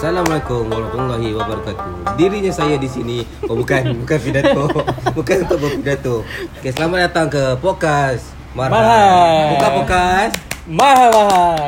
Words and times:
Assalamualaikum 0.00 0.64
warahmatullahi 0.72 1.28
wabarakatuh. 1.36 2.16
Dirinya 2.16 2.48
saya 2.48 2.80
di 2.80 2.88
sini. 2.88 3.20
Oh 3.44 3.52
bukan, 3.52 3.84
bukan 4.00 4.16
pidato. 4.16 4.64
bukan 5.20 5.36
untuk 5.44 5.58
berpidato. 5.60 6.14
Okey, 6.56 6.72
selamat 6.72 7.12
datang 7.12 7.28
ke 7.28 7.60
podcast 7.60 8.32
Marhai. 8.56 8.80
Marhai. 8.80 9.44
Buka 9.52 9.68
podcast. 9.76 10.34
Mahal 10.64 11.08
mahal. 11.20 11.60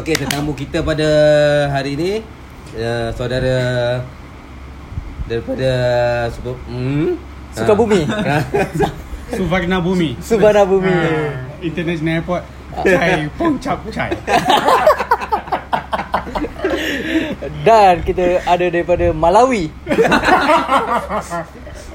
Okey, 0.00 0.16
tetamu 0.16 0.56
kita 0.56 0.80
pada 0.80 1.08
hari 1.68 2.00
ini 2.00 2.12
uh, 2.80 3.12
saudara 3.12 4.00
daripada 5.28 5.70
Super 6.32 6.56
hmm? 6.64 7.20
Sukabumi. 7.60 8.08
Suvarna 9.36 9.84
Bumi. 9.84 10.16
Subhana 10.16 10.64
Bumi. 10.64 10.88
Ah, 10.88 11.44
International 11.60 12.24
Airport. 12.24 12.44
Chai 12.88 13.28
Pongchap 13.36 13.84
Chai. 13.92 14.16
Dan 17.62 18.02
kita 18.02 18.42
ada 18.42 18.66
daripada 18.66 19.10
Malawi. 19.10 19.70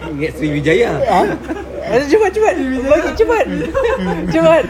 Ingat 0.10 0.32
Sriwijaya. 0.34 0.90
Ha? 0.98 1.22
Eh, 1.90 2.04
Cepat 2.06 2.32
cepat. 2.32 2.56
Bagi 2.58 3.12
cepat. 3.16 3.46
Cepat. 4.30 4.64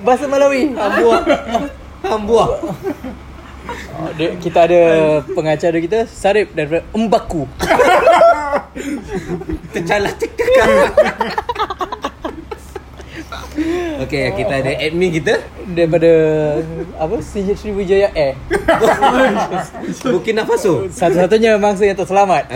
Bahasa 0.00 0.24
Malawi. 0.26 0.72
Hambuah. 0.72 1.22
Hambuah. 2.02 2.48
Oh, 3.96 4.10
dia- 4.14 4.36
Kita 4.36 4.62
ada 4.62 4.82
pengacara 5.26 5.78
kita 5.78 6.06
Sarip 6.06 6.52
daripada 6.52 6.86
Embaku. 6.92 7.48
Tercalah 9.72 10.12
cekak. 10.14 10.68
Okey, 14.06 14.22
kita 14.36 14.54
ada 14.60 14.72
admin 14.76 15.10
kita. 15.10 15.34
Daripada 15.72 16.10
apa? 17.00 17.16
Sri 17.24 17.48
Sriwijaya 17.56 18.12
Air. 18.12 18.36
Burkina 20.12 20.44
Faso. 20.44 20.86
Satu-satunya 20.92 21.56
mangsa 21.56 21.88
yang 21.88 21.98
terselamat. 21.98 22.44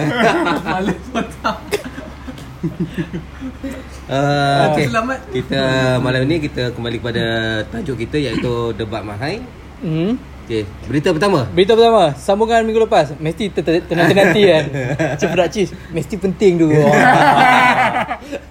Uh, 4.11 4.75
okay. 4.75 4.91
Selamat. 4.91 5.23
Kita 5.31 5.63
malam 6.03 6.27
ni 6.27 6.43
kita 6.43 6.75
kembali 6.75 6.99
kepada 6.99 7.25
tajuk 7.71 7.95
kita 8.05 8.19
iaitu 8.19 8.75
debat 8.75 9.07
mahai. 9.07 9.39
Hmm. 9.81 10.19
Okey, 10.51 10.67
berita 10.91 11.15
pertama. 11.15 11.47
Berita 11.55 11.79
pertama, 11.79 12.11
sambungan 12.19 12.67
minggu 12.67 12.83
lepas 12.91 13.15
Mesti 13.23 13.55
tenang-tenang 13.55 14.35
kan 14.35 14.65
Cepat 15.23 15.47
cis 15.55 15.71
Mesti 15.95 16.19
penting 16.19 16.59
tu 16.59 16.69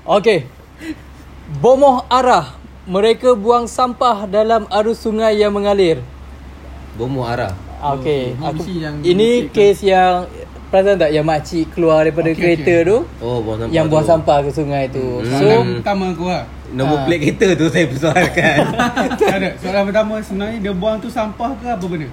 Okey 0.08 0.48
Bomoh 1.60 2.08
arah 2.08 2.56
Mereka 2.86 3.36
buang 3.36 3.68
sampah 3.68 4.26
dalam 4.26 4.64
arus 4.72 5.00
sungai 5.00 5.36
yang 5.36 5.52
mengalir 5.52 6.00
Bomo 6.96 7.24
arah. 7.24 7.52
Okey 7.94 8.36
Oh, 8.38 8.50
aku, 8.50 8.60
mesti 8.60 8.74
yang- 8.78 9.00
Ini 9.02 9.30
kes 9.50 9.84
yang 9.84 10.28
Perasan 10.70 10.96
tak 10.96 11.10
yang 11.10 11.26
makcik 11.26 11.74
keluar 11.74 12.04
daripada 12.04 12.30
Okey, 12.30 12.38
kereta 12.38 12.74
okey. 12.78 12.86
tu 12.86 12.98
Oh, 13.20 13.42
buang 13.42 13.58
sampah. 13.58 13.74
Yang 13.74 13.86
buang 13.88 14.04
tu. 14.04 14.10
sampah 14.10 14.38
ke 14.40 14.50
sungai 14.52 14.84
tu 14.88 15.06
Hmm. 15.20 15.26
So 15.28 15.44
Soalan 15.44 15.68
pertama 15.76 16.06
aku 16.10 16.26
lah. 16.28 16.44
Nombor 16.70 16.96
Ah. 16.96 17.04
plate 17.04 17.22
kereta 17.26 17.48
tu 17.56 17.66
saya 17.68 17.86
persoalkan. 17.88 18.58
Tak 19.20 19.36
ada. 19.36 19.50
Soalan 19.58 19.84
pertama 19.84 20.14
sebenarnya 20.20 20.58
dia 20.62 20.74
buang 20.74 20.98
tu 20.98 21.10
sampah 21.10 21.52
ke 21.56 21.68
apa 21.68 21.82
benda? 21.84 22.08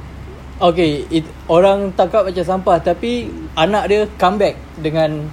Okay, 0.59 1.05
it, 1.11 1.29
orang 1.47 1.93
tangkap 1.93 2.25
macam 2.25 2.41
sampah 2.43 2.77
tapi 2.81 3.29
anak 3.55 3.85
dia 3.87 4.01
comeback 4.17 4.57
dengan 4.75 5.29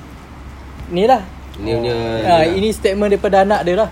ni 0.89 1.07
lah. 1.07 1.23
Ni 1.55 1.71
punya 1.71 1.95
Ha, 2.19 2.33
ini 2.49 2.67
statement 2.69 3.07
daripada 3.07 3.41
anak 3.41 3.63
dia 3.63 3.75
lah. 3.77 3.89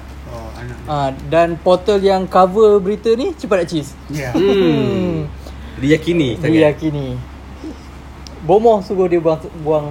Oh. 0.87 0.91
Ha, 0.91 1.13
dan 1.29 1.57
portal 1.61 2.01
yang 2.01 2.25
cover 2.25 2.81
berita 2.81 3.13
ni 3.13 3.37
cepat 3.37 3.63
nak 3.63 3.67
cheese. 3.69 3.91
Ya. 4.09 4.31
Yeah. 4.31 4.33
hmm. 4.33 5.17
Diyakini 5.81 6.37
Dia 6.37 6.45
sangat. 6.45 6.61
yakini. 6.73 7.07
Bomoh 8.41 8.81
suruh 8.81 9.05
dia 9.05 9.21
buang 9.21 9.37
buang 9.61 9.87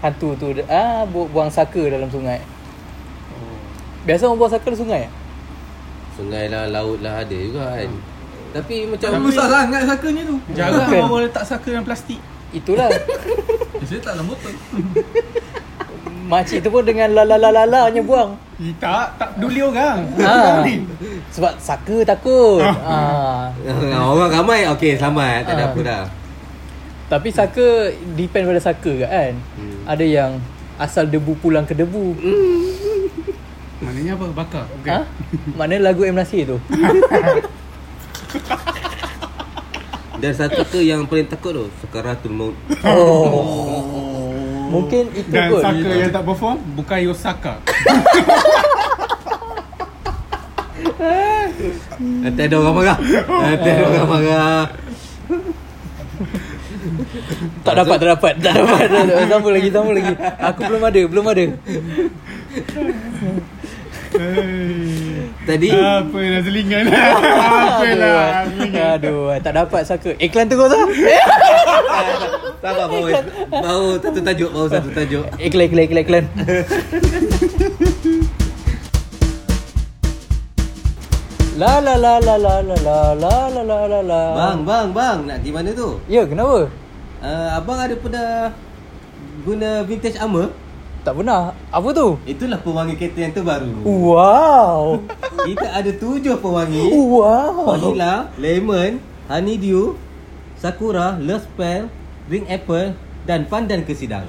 hantu 0.00 0.38
tu 0.38 0.54
ah 0.70 1.02
bu, 1.06 1.26
buang 1.30 1.50
saka 1.50 1.82
dalam 1.90 2.06
sungai. 2.10 2.38
Biasa 4.06 4.30
orang 4.30 4.38
buang 4.38 4.52
saka 4.54 4.64
dalam 4.70 4.80
sungai? 4.80 5.02
Sungai 6.14 6.44
lah, 6.50 6.70
laut 6.70 6.98
lah 7.02 7.22
ada 7.22 7.36
juga 7.36 7.74
kan. 7.74 7.90
Tapi 8.50 8.90
macam 8.90 9.08
Tapi 9.14 9.30
salah 9.30 9.62
sangat 9.62 9.82
sakanya 9.86 10.22
tu 10.26 10.36
Jarang 10.58 10.90
Bukan. 10.90 11.02
orang 11.06 11.22
letak 11.30 11.44
saka 11.46 11.68
dalam 11.70 11.86
plastik. 11.86 12.18
Itulah. 12.50 12.90
Saya 13.86 14.00
tak 14.02 14.18
dalam 14.18 14.26
botol 14.26 14.54
Makcik 16.30 16.62
tu 16.62 16.70
pun 16.70 16.86
dengan 16.86 17.10
la 17.10 17.26
la 17.26 17.34
la 17.34 17.50
la 17.50 17.66
la 17.66 17.82
nya 17.90 17.98
buang. 18.00 18.38
Eh, 18.62 18.70
tak, 18.78 19.18
tak 19.18 19.34
peduli 19.34 19.66
orang. 19.66 20.06
Ha. 20.22 20.62
Sebab 21.34 21.58
saka 21.58 22.06
takut. 22.06 22.62
Ha. 22.62 23.50
orang 23.98 24.30
ramai 24.30 24.62
okey 24.70 24.94
selamat 24.94 25.42
tak 25.42 25.54
ada 25.58 25.64
Ah. 25.66 25.70
apa 25.74 25.80
dah. 25.82 26.04
Tapi 27.10 27.28
saka 27.34 27.90
depend 28.14 28.46
pada 28.46 28.62
saka 28.62 28.94
ke 28.94 29.02
kan. 29.02 29.34
Hmm. 29.58 29.82
Ada 29.90 30.04
yang 30.06 30.30
asal 30.78 31.10
debu 31.10 31.34
pulang 31.42 31.66
ke 31.66 31.74
debu. 31.74 32.14
Maknanya 33.82 34.14
apa? 34.14 34.26
Bakar. 34.30 34.64
Okay. 34.84 34.92
Ha? 34.92 35.00
Mana 35.58 35.82
lagu 35.82 36.06
M 36.06 36.14
Nasir 36.14 36.46
tu? 36.46 36.56
Dan 40.20 40.32
satu 40.36 40.62
ke 40.68 40.84
yang 40.84 41.08
paling 41.08 41.24
takut 41.26 41.56
tu 41.56 41.64
Sekaratul 41.80 42.30
maut. 42.30 42.54
Oh. 42.84 44.09
Mungkin 44.70 45.04
itu 45.18 45.30
Dan 45.34 45.50
kot. 45.50 45.62
saka 45.66 45.90
yang 45.90 46.12
tak 46.14 46.22
perform 46.22 46.58
bukan 46.78 46.98
Yosaka. 47.10 47.54
Nanti 52.00 52.40
ada 52.46 52.56
orang 52.56 52.74
marah. 52.76 52.98
Nanti 53.26 53.68
ada 53.68 53.82
orang 53.84 54.08
marah. 54.08 54.64
Tak 57.60 57.74
dapat, 57.76 57.96
tak 58.00 58.08
dapat, 58.16 58.32
tak 58.40 58.52
dapat. 58.56 58.78
Tak 58.88 59.04
dapat. 59.04 59.26
Sambung 59.28 59.52
lagi, 59.52 59.68
sambung 59.68 59.94
lagi. 59.96 60.14
Aku 60.40 60.60
belum 60.64 60.82
ada, 60.86 61.00
belum 61.04 61.26
ada. 61.28 61.44
Tadi 65.40 65.72
Apa 65.72 66.18
nak 66.20 66.42
selingan? 66.44 66.84
Apa 66.92 67.86
lah 67.96 68.20
Aduh, 68.44 68.52
selingan? 68.60 68.88
aduh, 69.00 69.22
tak 69.40 69.52
dapat 69.56 69.82
saka. 69.88 70.10
Iklan 70.20 70.46
terus 70.46 70.68
tu. 70.68 70.80
sabar 72.60 72.86
baru 72.92 73.08
baru 73.48 73.86
satu 74.04 74.20
tajuk, 74.20 74.50
baru 74.52 74.68
satu 74.68 74.88
tajuk. 74.92 75.24
Iklan, 75.40 75.64
iklan, 75.72 75.84
iklan, 75.88 76.02
iklan. 76.04 76.24
La 81.60 81.76
la 81.80 81.96
la 81.96 82.16
la 82.20 82.36
la 82.40 82.54
la 82.64 82.76
la 82.80 82.96
la 83.20 83.34
la 83.52 83.62
la 83.64 83.78
la 83.84 84.00
la. 84.00 84.20
Bang, 84.36 84.58
bang, 84.64 84.88
bang, 84.96 85.18
nak 85.28 85.36
pergi 85.44 85.50
mana 85.52 85.70
tu? 85.76 85.88
Ya, 86.08 86.24
kenapa? 86.24 86.68
Uh, 87.20 87.48
abang 87.52 87.76
ada 87.76 87.92
pernah 88.00 88.28
guna 89.44 89.84
vintage 89.84 90.16
armor? 90.16 90.48
Tak 91.00 91.16
pernah. 91.16 91.56
Apa 91.72 91.88
tu? 91.96 92.20
Itulah 92.28 92.60
pewangi 92.60 92.92
kereta 92.92 93.24
yang 93.24 93.32
terbaru. 93.32 93.72
Wow. 93.88 95.00
Kita 95.48 95.68
ada 95.72 95.90
tujuh 95.96 96.36
pewangi. 96.36 96.92
Wow. 96.92 97.72
Vanilla, 97.72 98.28
lemon, 98.36 99.00
honeydew, 99.24 99.96
sakura, 100.60 101.16
love 101.16 101.48
spell, 101.48 101.88
ring 102.28 102.44
apple 102.52 102.92
dan 103.24 103.48
pandan 103.48 103.80
kesidang. 103.80 104.28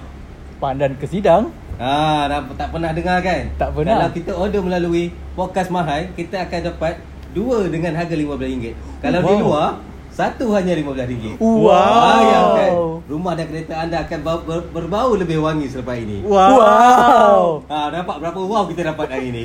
Pandan 0.63 0.95
ke 0.95 1.03
sidang. 1.11 1.51
Ah, 1.75 2.29
tak 2.55 2.69
pernah 2.71 2.93
dengar 2.95 3.19
kan? 3.19 3.51
Tak 3.57 3.73
pernah. 3.75 3.97
Kalau 3.97 4.09
kita 4.13 4.31
order 4.37 4.61
melalui 4.61 5.09
podcast 5.33 5.73
Mahal, 5.73 6.13
kita 6.13 6.45
akan 6.45 6.71
dapat 6.71 7.01
dua 7.33 7.67
dengan 7.67 7.97
harga 7.97 8.15
RM15. 8.15 8.77
Kalau 9.01 9.19
di 9.25 9.33
Wow. 9.33 9.41
luar, 9.43 9.67
satu 10.11 10.51
hanya 10.51 10.75
RM15. 10.75 11.39
Wow. 11.39 11.71
Bayangkan, 11.71 12.71
rumah 13.07 13.33
dan 13.39 13.45
kereta 13.47 13.73
anda 13.79 14.03
akan 14.03 14.19
bau, 14.27 14.39
ber, 14.43 14.59
berbau 14.67 15.15
lebih 15.15 15.39
wangi 15.39 15.71
selepas 15.71 15.95
ini. 15.95 16.19
Wow. 16.27 17.63
Ah, 17.71 17.87
dapat 17.87 18.15
berapa 18.19 18.39
wow 18.43 18.67
kita 18.67 18.91
dapat 18.91 19.07
hari 19.07 19.31
ini? 19.31 19.43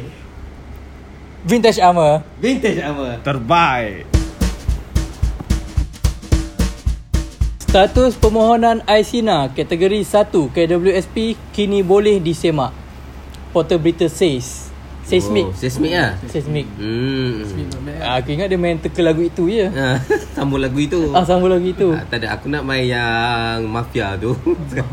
Vintage 1.47 1.79
armor. 1.79 2.27
Vintage 2.43 2.83
armor. 2.83 3.23
Terbaik. 3.23 4.11
Status 7.63 8.19
permohonan 8.19 8.83
Aisina 8.91 9.47
kategori 9.55 10.03
1 10.03 10.35
KWSP 10.51 11.39
kini 11.55 11.87
boleh 11.87 12.19
disemak. 12.19 12.75
Portal 13.55 13.79
berita 13.79 14.11
says. 14.11 14.66
Seismic. 15.07 15.47
Oh, 15.47 15.55
seismik 15.55 15.95
lah. 15.95 16.19
Seismic. 16.27 16.67
Hmm. 16.75 17.47
Ah, 18.03 18.19
Aku 18.19 18.35
ingat 18.35 18.51
dia 18.51 18.59
main 18.59 18.75
teka 18.75 19.07
lagu 19.07 19.23
itu 19.23 19.47
je. 19.47 19.71
Ah, 19.71 20.03
sambung 20.35 20.59
lagu 20.59 20.75
itu. 20.83 21.15
Ah, 21.15 21.23
sambung 21.23 21.47
lagu 21.47 21.63
itu. 21.63 21.95
Ah, 21.95 22.03
tak 22.11 22.27
ada, 22.27 22.35
aku 22.35 22.51
nak 22.51 22.67
main 22.67 22.91
yang 22.91 23.63
mafia 23.71 24.19
tu. 24.19 24.35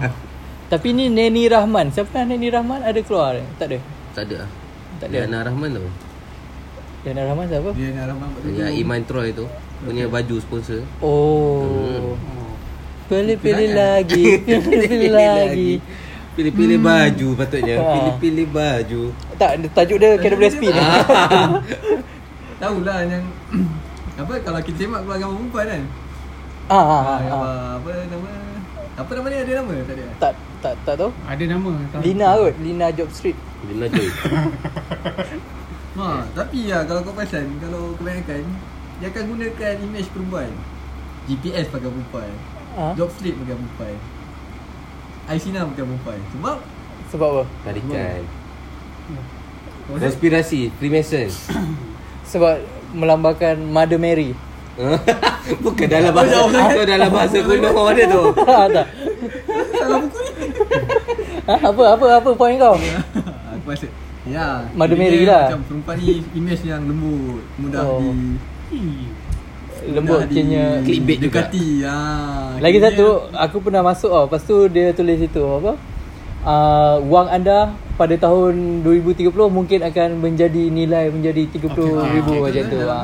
Tapi 0.71 0.94
ni 0.94 1.10
Neni 1.10 1.50
Rahman. 1.50 1.89
Siapa 1.89 2.13
yang 2.21 2.38
Neni 2.38 2.54
Rahman 2.54 2.86
ada 2.86 3.01
keluar? 3.01 3.42
Tak 3.57 3.74
ada. 3.74 3.77
tak 4.13 4.24
ada. 4.30 4.39
Tak 5.01 5.07
ada. 5.10 5.18
Diana 5.25 5.38
Rahman 5.50 5.81
tu. 5.81 5.86
Neni 7.10 7.21
Rahman 7.25 7.45
siapa? 7.50 7.69
Dia 7.74 7.89
nak 7.98 8.06
ramai 8.13 8.27
Yang 8.54 8.74
Iman 8.86 9.01
Troy 9.10 9.27
tu. 9.33 9.45
Punya 9.83 10.06
baju 10.07 10.36
sponsor. 10.39 10.86
Oh. 11.01 12.15
Pilih-pilih 13.10 13.68
Itu 13.68 13.81
lagi. 13.81 14.25
Pilih-pilih 14.45 15.12
lagi. 15.12 15.71
Pilih-pilih 16.33 16.80
baju 16.80 17.27
patutnya. 17.35 17.75
Ah. 17.77 17.94
Pilih-pilih 17.94 18.47
baju. 18.50 19.01
Tak, 19.35 19.51
tajuk 19.69 19.97
dia 19.97 20.18
KWSP 20.18 20.63
ni. 20.65 20.81
Tahulah 22.62 23.00
yang 23.03 23.24
Apa 24.15 24.38
kalau 24.39 24.62
kita 24.62 24.85
semak 24.85 25.01
keluar 25.01 25.18
gambar 25.18 25.35
perempuan 25.35 25.65
kan 25.68 25.83
Ah, 26.63 26.75
ah, 26.75 26.80
Ah, 26.80 27.01
ah, 27.03 27.18
yang 27.19 27.31
ah. 27.31 27.41
apa- 27.75 27.75
apa 27.75 27.89
nama? 28.07 28.30
Apa 28.94 29.09
nama 29.12 29.27
dia? 29.27 29.39
Ada 29.41 29.53
nama 29.59 29.74
tak 29.81 29.95
ada? 29.95 30.06
Tak 30.15 30.33
tak 30.59 30.74
tak 30.85 30.95
tahu. 30.95 31.12
Ada 31.24 31.44
nama 31.50 31.71
tahu. 31.89 32.01
Lina 32.01 32.27
kot, 32.31 32.53
Lina 32.57 32.88
Job 32.89 33.09
Street. 33.12 33.38
Lina 33.63 33.86
Joy. 33.88 34.09
Ha, 35.94 36.25
tapi 36.33 36.65
ya 36.65 36.81
kalau 36.83 37.06
kau 37.06 37.13
perasan 37.13 37.45
kalau 37.62 37.94
kebanyakan 37.94 38.41
dia 38.97 39.07
akan 39.09 39.24
gunakan 39.29 39.74
image 39.79 40.09
perempuan. 40.09 40.50
GPS 41.25 41.69
pakai 41.69 41.86
perempuan. 41.86 42.31
Ah, 42.74 42.94
Job 42.94 43.09
street 43.12 43.38
pakai 43.38 43.53
perempuan. 43.53 43.95
Aisina 45.23 45.63
pakai 45.63 45.83
perempuan. 45.83 46.19
Sebab 46.31 46.57
sebab 47.07 47.27
apa? 47.31 47.43
Tarikan. 47.63 48.21
Konspirasi 49.87 50.71
Freemason. 50.79 51.27
Sebab 52.31 52.55
melambangkan 52.95 53.59
Mother 53.59 53.99
Mary. 53.99 54.31
Bukan 55.63 55.85
dalam 55.85 56.09
bahasa 56.17 56.49
Itu 56.49 56.81
dalam 56.81 57.09
bahasa 57.13 57.37
kuno 57.45 57.69
mana 57.77 58.03
tu 58.09 58.21
Ah, 58.49 58.65
tak. 58.65 58.87
salah 59.77 59.97
buku 60.01 60.17
ni. 60.17 60.31
Ha, 61.45 61.53
apa 61.69 61.83
apa 61.93 62.05
apa 62.17 62.29
point 62.33 62.57
kau? 62.57 62.73
Aku 62.73 63.67
rasa 63.69 63.85
Ya 64.25 64.65
dia 64.65 64.95
Mary 64.97 65.27
lah. 65.29 65.51
Macam 65.51 65.61
perempuan 65.67 65.95
ni 65.99 66.23
Image 66.33 66.63
yang 66.65 66.89
lembut 66.89 67.43
Mudah 67.61 67.83
Oh. 67.85 68.01
di 68.73 68.81
Lembut 69.85 70.21
kenya. 70.27 70.80
Clickbait 70.80 71.19
juga. 71.19 71.44
Dekati 71.44 71.68
ha, 71.83 71.97
Lagi 72.57 72.77
kena- 72.77 72.88
satu, 72.89 73.07
aku 73.31 73.57
pernah 73.59 73.81
masuk 73.81 74.09
tau. 74.09 74.24
Lepas 74.25 74.41
tu 74.44 74.56
dia 74.68 74.91
tulis 74.91 75.19
itu 75.19 75.44
apa? 75.44 75.74
Uh, 76.44 77.00
wang 77.07 77.27
anda 77.27 77.71
pada 77.95 78.12
tahun 78.13 78.83
2030 78.83 79.31
mungkin 79.47 79.80
akan 79.80 80.09
menjadi 80.19 80.63
nilai 80.68 81.07
menjadi 81.07 81.47
30 81.47 81.71
Okey, 81.71 81.88
okey, 81.88 82.09
ribu 82.13 82.31
okey, 82.33 82.41
macam 82.41 82.63
tu. 82.68 82.80
Ha. 82.83 83.00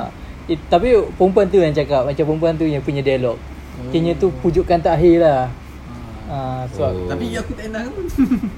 It, 0.46 0.60
tapi 0.68 0.88
perempuan 1.16 1.48
tu 1.48 1.58
yang 1.58 1.72
cakap 1.72 2.04
macam 2.04 2.24
perempuan 2.26 2.54
tu 2.54 2.66
yang 2.66 2.84
punya 2.84 3.00
dialog. 3.00 3.40
Oh. 3.40 3.88
Kayaknya 3.90 4.14
tu 4.18 4.28
pujukan 4.40 4.78
terakhir 4.78 5.16
lah. 5.22 5.42
ha. 6.28 6.36
Ah, 6.60 6.62
sebab 6.70 6.92
Oh. 6.92 7.08
Tapi 7.08 7.26
aku 7.34 7.52
tak 7.54 7.66
enak 7.70 7.82
pun 7.88 8.06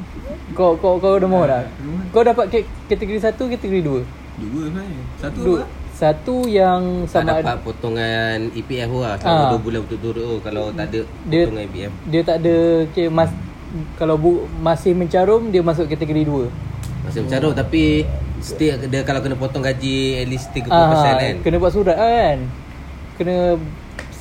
kau 0.58 0.74
kau 0.76 0.98
kau 0.98 1.16
dah 1.16 1.30
mau 1.30 1.46
dah. 1.46 1.62
Kau 2.10 2.26
dapat 2.26 2.50
kategori 2.88 3.22
satu, 3.22 3.48
kategori 3.48 3.82
dua. 3.82 4.02
Dua 4.36 4.62
sebenarnya 4.66 5.02
Satu 5.16 5.40
Dua. 5.46 5.62
apa? 5.62 5.81
Satu 6.02 6.50
yang 6.50 7.06
Tak 7.06 7.22
sama 7.22 7.38
dapat 7.38 7.54
ada, 7.54 7.62
potongan 7.62 8.38
EPF 8.52 8.90
lah 8.92 9.14
Selama 9.16 9.44
Ah. 9.46 9.50
2 9.54 9.62
bulan 9.62 9.80
betul-betul 9.86 10.14
tu 10.18 10.30
Kalau 10.42 10.66
tak 10.74 10.86
ada 10.88 11.00
Dia- 11.30 11.46
potongan 11.46 11.66
EPF 11.68 11.92
dia 12.04 12.22
tak 12.24 12.36
ada 12.40 12.56
okay, 12.84 13.08
mas 13.08 13.30
kalau 13.96 14.18
bu, 14.18 14.32
masih 14.60 14.92
mencarum 14.92 15.48
dia 15.48 15.62
masuk 15.62 15.88
kategori 15.88 16.28
dua. 16.28 16.52
Masih 17.02 17.24
mencarut 17.24 17.56
tapi 17.56 18.04
Still 18.42 18.76
dia 18.84 19.00
kalau 19.02 19.22
kena 19.22 19.38
potong 19.38 19.62
gaji 19.62 20.18
At 20.18 20.28
least 20.28 20.52
30% 20.52 20.68
Ah, 20.68 21.16
kan 21.16 21.36
kena 21.40 21.56
buat 21.56 21.72
surat 21.72 21.96
lah 21.96 22.12
kan. 22.12 22.40
Kena 23.16 23.36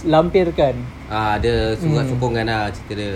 lampirkan. 0.02 0.74
Ah, 1.08 1.34
ada 1.34 1.74
surat 1.74 2.04
Hmm. 2.04 2.12
sokongan 2.14 2.46
lah 2.46 2.70
cerita 2.70 2.92
dia 2.94 3.14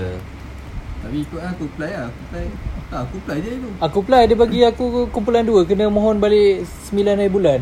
Tapi 1.01 1.17
ikut 1.21 1.39
lah 1.39 1.51
aku 1.51 1.65
apply 1.67 1.91
lah 1.93 2.05
Aku 2.09 2.19
apply 2.25 2.45
Tak 2.85 2.99
aku 3.01 3.15
apply 3.17 3.37
je 3.39 3.51
tu 3.55 3.69
Aku 3.79 3.97
apply 4.01 4.23
dia 4.25 4.37
bagi 4.37 4.61
aku 4.65 4.85
kumpulan 5.09 5.45
dua 5.45 5.61
kena 5.63 5.87
mohon 5.87 6.19
balik 6.19 6.67
9 6.89 6.99
hari 7.15 7.29
bulan. 7.29 7.61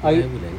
Hari 0.00 0.24
bulan 0.24 0.54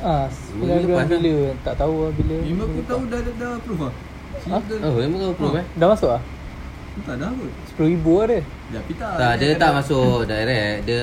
ah 0.00 0.26
9 0.28 0.60
Minggu 0.60 0.86
bulan 0.86 0.96
lah. 1.00 1.06
bila 1.08 1.34
tak 1.62 1.74
tahu 1.76 1.94
lah 1.98 2.10
bila. 2.12 2.34
Memang 2.42 2.66
aku 2.66 2.80
tahu 2.84 3.02
dah 3.06 3.20
dah, 3.20 3.34
dah 3.34 3.50
approve 3.56 3.82
lah 3.82 3.94
Ha? 4.40 4.56
Oh 4.80 4.94
memang 4.96 5.18
kau 5.20 5.30
approve 5.32 5.52
Oh. 5.52 5.60
eh 5.60 5.66
Dah 5.74 5.88
masuk 5.88 6.10
ah? 6.10 6.22
Tak 7.00 7.16
dah 7.16 7.28
kot 7.28 7.50
10 7.76 7.92
ribu 7.92 8.12
lah 8.14 8.26
dia. 8.26 8.40
Tapi 8.72 8.92
tak 8.94 9.12
Tak 9.14 9.32
dia 9.36 9.50
tak 9.54 9.70
masuk 9.74 10.10
direct 10.24 10.76
Dia 10.84 11.00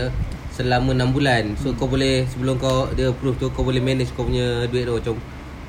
selama 0.50 0.90
6 0.92 1.12
bulan 1.12 1.44
So 1.56 1.68
kau 1.74 1.86
boleh 1.86 2.26
Sebelum 2.26 2.56
kau 2.56 2.90
Dia 2.92 3.10
approve 3.10 3.38
tu 3.38 3.48
Kau 3.50 3.62
boleh 3.62 3.78
manage 3.78 4.10
kau 4.12 4.26
punya 4.26 4.66
duit 4.66 4.84
tu 4.84 4.94
Macam 4.94 5.14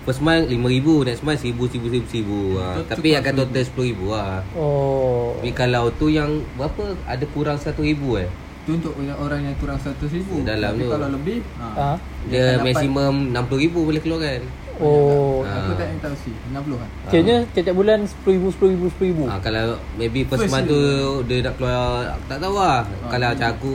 First 0.02 0.20
month 0.20 0.48
RM5,000 0.48 0.88
Next 1.04 1.22
month 1.22 1.40
RM1,000 1.42 1.60
RM1,000 1.76 1.84
RM1,000 1.84 2.30
ha. 2.54 2.66
Betul, 2.74 2.84
Tapi 2.94 3.08
akan 3.14 3.32
RM1,000. 3.32 3.40
total 3.42 3.62
RM10,000 3.62 3.98
lah 4.06 4.32
Oh. 4.54 5.26
Tapi 5.36 5.50
kalau 5.52 5.84
tu 5.92 6.06
yang 6.08 6.30
Berapa 6.54 6.82
Ada 7.04 7.24
kurang 7.28 7.56
RM1,000 7.58 8.00
eh 8.18 8.30
Tu 8.68 8.76
untuk 8.76 8.92
orang 9.16 9.40
yang 9.42 9.56
kurang 9.56 9.80
100 9.80 9.96
ribu 10.12 10.44
Dalam 10.44 10.76
Tapi 10.76 10.82
tu. 10.82 10.90
kalau 10.92 11.08
lebih 11.10 11.38
ha, 11.56 11.66
Ah. 11.72 11.96
Dia 12.28 12.44
dapat- 12.54 12.64
maksimum 12.68 13.14
RM60,000 13.32 13.74
boleh 13.80 14.02
keluar 14.04 14.20
kan 14.22 14.42
Oh. 14.78 15.40
Ah. 15.42 15.64
Aku 15.64 15.72
tak 15.74 15.88
tahu 15.98 16.14
sih 16.20 16.34
60 16.46 16.76
kan 16.76 16.88
Kayaknya 17.08 17.36
tiap-tiap 17.50 17.74
bulan 17.74 17.98
10 18.04 18.30
ribu, 18.30 18.46
10 18.52 18.70
ribu, 18.70 18.86
10 18.92 19.08
ribu. 19.08 19.24
ha, 19.24 19.40
Kalau 19.40 19.64
maybe 19.96 20.20
first, 20.22 20.44
First 20.44 20.52
month 20.52 20.68
tu 20.68 20.80
Dia 21.24 21.36
nak 21.42 21.54
keluar 21.56 21.80
Aku 22.12 22.24
tak 22.28 22.38
tahu 22.38 22.54
lah 22.54 22.78
Kalau 23.08 23.26
macam 23.26 23.48
aku 23.50 23.72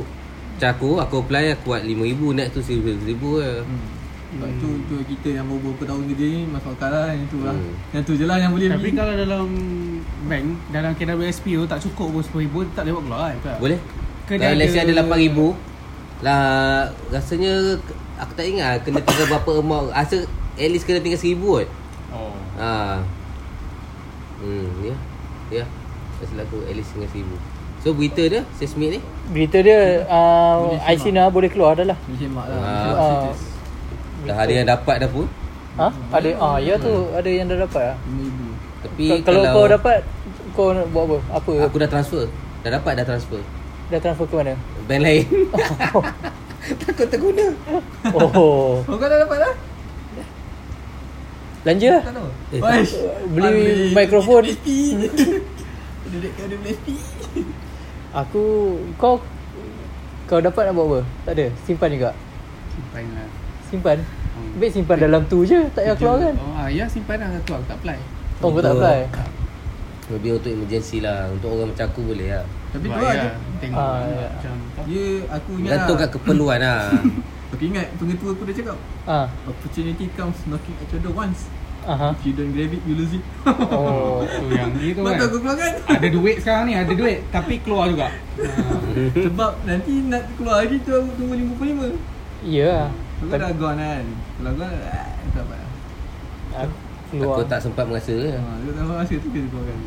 Macam 0.54 0.69
aku 0.72 0.90
Aku 1.01 1.16
apply 1.19 1.45
Aku 1.51 1.66
buat 1.68 1.81
RM5,000 1.81 2.22
Next 2.31 2.51
tu 2.54 2.62
RM1,000 2.62 3.10
je 3.36 3.54
hmm. 3.60 3.84
Sebab 4.34 4.50
tu, 4.57 4.69
tu 4.88 4.95
kita 5.06 5.30
yang 5.31 5.45
baru 5.45 5.60
beberapa 5.60 5.84
tahun 5.90 6.01
kerja 6.07 6.25
ni 6.25 6.42
Masuk 6.48 6.72
akal 6.72 6.90
lah 6.90 7.07
Yang 7.12 7.28
tu 7.28 7.40
lah 7.42 7.54
Hmm. 7.54 7.74
Yang 7.92 8.04
tu 8.04 8.13
je 8.13 8.25
lah 8.25 8.38
yang 8.40 8.51
boleh 8.51 8.68
Tapi 8.68 8.80
beli. 8.80 8.92
kalau 8.95 9.13
dalam 9.13 9.45
bank 10.24 10.45
Dalam 10.72 10.92
KWSP 10.94 11.45
tu 11.54 11.66
tak 11.68 11.80
cukup 11.81 12.07
pun 12.10 12.24
RM10,000 12.24 12.56
Tak 12.72 12.81
boleh 12.81 12.94
buat 12.94 13.04
keluar 13.04 13.19
kan? 13.44 13.57
Boleh 13.60 13.80
Ke 14.23 14.33
dia 14.33 14.45
Kalau 14.45 14.57
let's 14.57 14.71
say 14.71 14.79
ada- 14.79 14.93
ada 14.93 15.03
RM8,000 15.03 15.37
Lah 16.21 16.41
Rasanya 17.09 17.53
Aku 18.17 18.31
tak 18.33 18.45
ingat 18.45 18.75
Kena 18.81 18.99
tinggal 18.99 19.27
berapa 19.29 19.51
amount 19.57 19.87
Rasa 19.89 20.23
At 20.53 20.69
least 20.69 20.83
kena 20.83 20.99
tinggal 20.99 21.17
RM1,000 21.17 21.41
kot 21.41 21.67
Oh 22.11 22.31
Ha 22.55 23.01
Hmm 24.39 24.67
Ya 24.81 24.95
Ya 25.51 25.65
Rasa 26.17 26.33
aku 26.39 26.63
at 26.63 26.73
least 26.73 26.91
tinggal 26.91 27.09
RM1,000 27.09 27.31
So 27.79 27.91
berita 27.91 28.23
dia 28.23 28.41
Sesmit 28.53 28.89
ni 28.89 28.99
Berita 29.27 29.59
dia 29.59 30.03
uh, 30.05 30.55
Boleh 30.69 30.79
Aisina 30.85 31.27
boleh 31.27 31.49
keluar 31.49 31.75
dah 31.75 31.83
lah. 31.85 31.97
Ni 32.05 32.15
hemat 32.17 32.47
lah 32.47 32.55
Ah. 32.55 32.63
Ah. 32.63 32.87
status. 33.27 33.39
Dah 34.23 34.35
ada 34.39 34.51
yang 34.53 34.63
dapat 34.65 34.95
dah 34.97 35.09
pun 35.09 35.27
Ha? 35.73 35.89
Ada 35.89 36.29
ah 36.37 36.57
ya 36.61 36.77
tu 36.77 36.93
ada 37.11 37.25
yang 37.25 37.43
dah 37.45 37.59
dapat 37.59 37.83
ah. 37.83 37.97
RM5,000 37.99 38.39
Tapi 38.79 39.03
Ka- 39.09 39.23
kalau, 39.25 39.41
kau 39.49 39.65
dapat 39.67 39.97
kau 40.53 40.69
nak 40.69 40.85
buat 40.87 41.03
apa? 41.03 41.17
Apa? 41.33 41.53
Aku 41.65 41.75
dah 41.75 41.89
transfer 41.89 42.23
Dah 42.61 42.71
dapat 42.71 42.91
dah 42.93 43.05
transfer 43.05 43.41
dah 43.94 44.01
transfer 44.01 44.25
ke 44.25 44.36
mana? 44.36 44.54
Bank 44.84 45.01
lain 45.01 45.24
Takut 46.81 47.07
terguna 47.07 47.45
Oh. 48.10 48.81
Oh 48.81 48.95
kau 48.95 49.06
dah 49.06 49.19
dapat 49.19 49.38
dah? 49.40 49.54
Belanja 51.63 51.88
lah. 51.90 52.01
Tak 52.04 52.13
tahu 52.13 52.30
Eh, 52.51 52.60
Waish. 52.60 52.94
beli 53.31 53.48
Ambil 53.48 53.95
mikrofon. 53.95 54.44
Duduk 56.12 56.31
kau 56.34 56.44
ada 56.44 56.56
beli 56.57 56.74
Aku 58.13 58.44
kau 58.95 59.16
kau 60.25 60.40
dapat 60.40 60.63
nak 60.66 60.74
buat 60.74 60.86
apa? 60.88 61.00
Tak 61.24 61.34
ada. 61.34 61.45
Simpan 61.63 61.90
juga. 61.90 62.10
Simpan 62.69 63.04
lah 63.13 63.28
Simpan. 63.66 63.97
Hmm. 64.33 64.50
Baik 64.57 64.71
simpan 64.71 64.97
dalam 64.97 65.21
tu 65.23 65.45
je, 65.45 65.62
tak 65.71 65.85
payah 65.85 65.95
keluar 65.95 66.18
kan? 66.19 66.33
Oh 66.35 66.54
ah, 66.54 66.66
ya 66.66 66.85
simpan 66.85 67.18
lah 67.18 67.30
tu 67.42 67.54
aku 67.54 67.66
tak 67.66 67.78
apply 67.78 67.97
Oh, 68.42 68.50
kau 68.50 68.59
tak 68.59 68.73
apply. 68.73 69.00
Lebih 70.09 70.35
untuk 70.35 70.52
emergency 70.52 71.00
lah 71.00 71.31
Untuk 71.31 71.47
orang 71.50 71.71
macam 71.71 71.85
aku 71.88 72.02
boleh 72.04 72.28
lah 72.30 72.44
Tapi 72.73 72.85
tu 72.85 72.97
lah 72.97 73.13
dia- 73.13 73.37
Tengok 73.56 73.77
Ah, 73.77 73.95
lah, 73.95 74.01
ya. 74.03 74.27
macam 74.30 74.53
Dia 74.83 75.03
aku 75.30 75.51
ingat 75.56 75.71
Gantung 75.71 75.97
kat 75.97 76.09
keperluan 76.11 76.59
lah. 76.59 76.81
Aku 77.53 77.63
ingat 77.63 77.85
pengetua 77.95 78.30
aku 78.30 78.44
dah 78.44 78.56
cakap 78.56 78.77
Ah. 79.06 79.25
Opportunity 79.45 80.06
comes 80.11 80.42
knocking 80.44 80.73
at 80.75 80.89
your 80.89 81.01
door 81.01 81.13
once. 81.15 81.45
Aha. 81.83 82.09
If 82.11 82.23
you 82.23 82.33
don't 82.33 82.49
grab 82.49 82.71
it, 82.71 82.81
you 82.81 82.95
lose 82.95 83.13
it. 83.13 83.23
Oh. 83.45 84.23
Tu 84.23 84.47
yang 84.49 84.71
gitu 84.73 84.97
Sebab 84.97 85.06
kan. 85.06 85.19
tu 85.19 85.25
aku 85.25 85.37
keluar 85.37 85.57
kan. 85.57 85.73
Ada 85.85 86.07
duit 86.09 86.35
sekarang 86.39 86.63
ni 86.63 86.73
Ada 86.73 86.94
duit 86.94 87.18
Tapi 87.30 87.53
keluar 87.59 87.85
juga. 87.87 88.07
Sebab 89.13 89.51
nanti 89.63 89.94
nak 90.03 90.23
keluar 90.33 90.56
lagi 90.59 90.80
tu 90.80 90.92
aku 90.92 91.09
tunggu 91.13 91.35
55 91.35 91.94
Ya. 92.42 92.89
Aku 93.19 93.30
dah 93.30 93.51
gone 93.53 93.77
kan. 93.77 94.06
Kalau 94.33 94.51
gone, 94.53 94.77
ah, 94.81 95.07
tak 95.30 95.44
apa. 95.45 95.57
Aku 97.13 97.42
tak 97.45 97.59
sempat 97.59 97.85
merasa. 97.85 98.11
Ha, 98.11 98.39
Aku 98.57 98.69
tak 98.71 98.81
apa 98.81 98.94
masa 98.97 99.13
tu 99.13 99.30
kita 99.30 99.47
keluarkan 99.47 99.77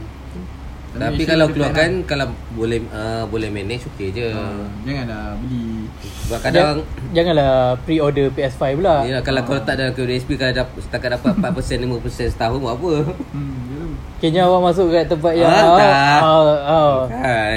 Tapi 0.97 1.23
kalau 1.23 1.47
keluarkan 1.49 1.75
plan 1.75 1.93
Kalau 2.05 2.27
boleh 2.53 2.79
uh, 2.89 3.25
boleh 3.25 3.49
manage 3.49 3.85
okey 3.89 4.11
je 4.11 4.27
lah. 4.27 4.37
Ha, 4.39 4.65
Janganlah 4.83 5.25
beli 5.37 5.87
Sebab 6.23 6.39
kadang 6.41 6.77
Ja- 6.77 6.85
Janganlah 7.13 7.53
pre-order 7.83 8.27
PS5 8.29 8.63
pula. 8.75 8.97
Ya, 9.03 9.19
kalau 9.21 9.41
kau 9.43 9.55
letak 9.55 9.75
dalam 9.75 9.93
QDSP 9.93 10.35
kalau 10.35 10.53
dapat 10.55 10.79
setakat 10.79 11.09
dapat 11.15 11.33
4% 11.55 11.87
5% 11.87 12.01
setahun 12.29 12.59
buat 12.59 12.75
apa? 12.75 12.91
Hmm, 13.31 13.55
ya 13.63 13.77
tu. 13.77 13.89
Kayaknya 14.19 14.41
awak 14.43 14.61
masuk 14.65 14.87
kat 14.89 15.05
tempat 15.07 15.33
yang 15.33 15.47
Ah, 15.47 15.61
awak 15.63 15.79
tak. 15.79 16.21
oh, 16.23 16.45
oh, 16.67 16.95
Hai. 17.15 17.57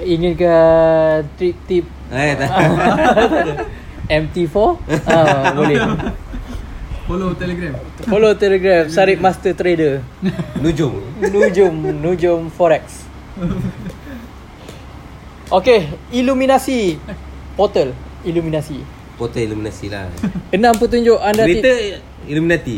inginkan 0.00 1.20
trip 1.34 1.56
tip 1.64 1.84
Hai 2.08 2.32
tak. 2.34 2.48
MT4 4.22 4.56
ah, 5.06 5.52
boleh. 5.52 5.76
Follow 7.08 7.32
telegram 7.32 7.72
Follow 8.04 8.32
Telegram 8.34 8.84
Sarip 8.86 9.16
Master 9.18 9.56
Trader. 9.56 10.04
Nujum. 10.62 10.92
Nujum 11.24 11.72
Nujum 11.96 12.52
Forex. 12.52 13.08
Okay, 15.48 15.88
Illuminasi 16.12 17.00
Portal 17.56 17.96
Illuminasi. 18.20 18.84
Portal 19.16 19.48
Illuminasi 19.48 19.88
lah. 19.88 20.12
Enam 20.52 20.76
petunjuk 20.76 21.16
anda 21.16 21.48
ti- 21.48 21.58
Berita 21.58 21.72
Illuminati. 22.28 22.76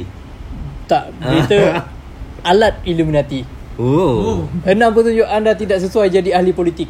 tak 0.87 1.11
berita 1.19 1.59
alat 2.51 2.79
Illuminati. 2.87 3.43
Oh. 3.75 4.47
Enam 4.63 4.95
petunjuk 4.95 5.27
anda 5.27 5.59
tidak 5.59 5.83
sesuai 5.83 6.07
jadi 6.09 6.39
ahli 6.39 6.55
politik. 6.55 6.87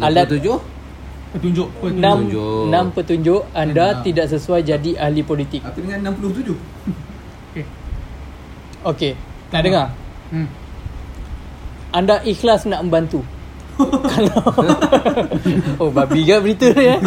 Alat 0.00 0.32
tujuh? 0.32 0.58
Petunjuk 1.34 1.66
Petunjuk 1.74 1.98
enam, 1.98 2.16
petunjuk. 2.22 2.62
enam 2.64 2.84
petunjuk 2.94 3.42
anda 3.52 3.86
Enam. 3.90 4.02
tidak 4.02 4.26
sesuai 4.30 4.60
jadi 4.62 4.90
ahli 4.96 5.20
politik. 5.20 5.60
Aku 5.60 5.82
dengan 5.82 6.14
67 6.14 6.54
Okey. 8.84 9.12
Nak 9.48 9.60
dengar? 9.60 9.86
Hmm. 10.28 10.46
Anda 11.90 12.22
ikhlas 12.22 12.64
nak 12.64 12.84
membantu. 12.84 13.24
Kalau 13.74 14.38
Oh 15.82 15.90
babi 15.90 16.22
ke 16.22 16.38
berita 16.38 16.70
ni 16.70 16.94
eh 16.94 16.98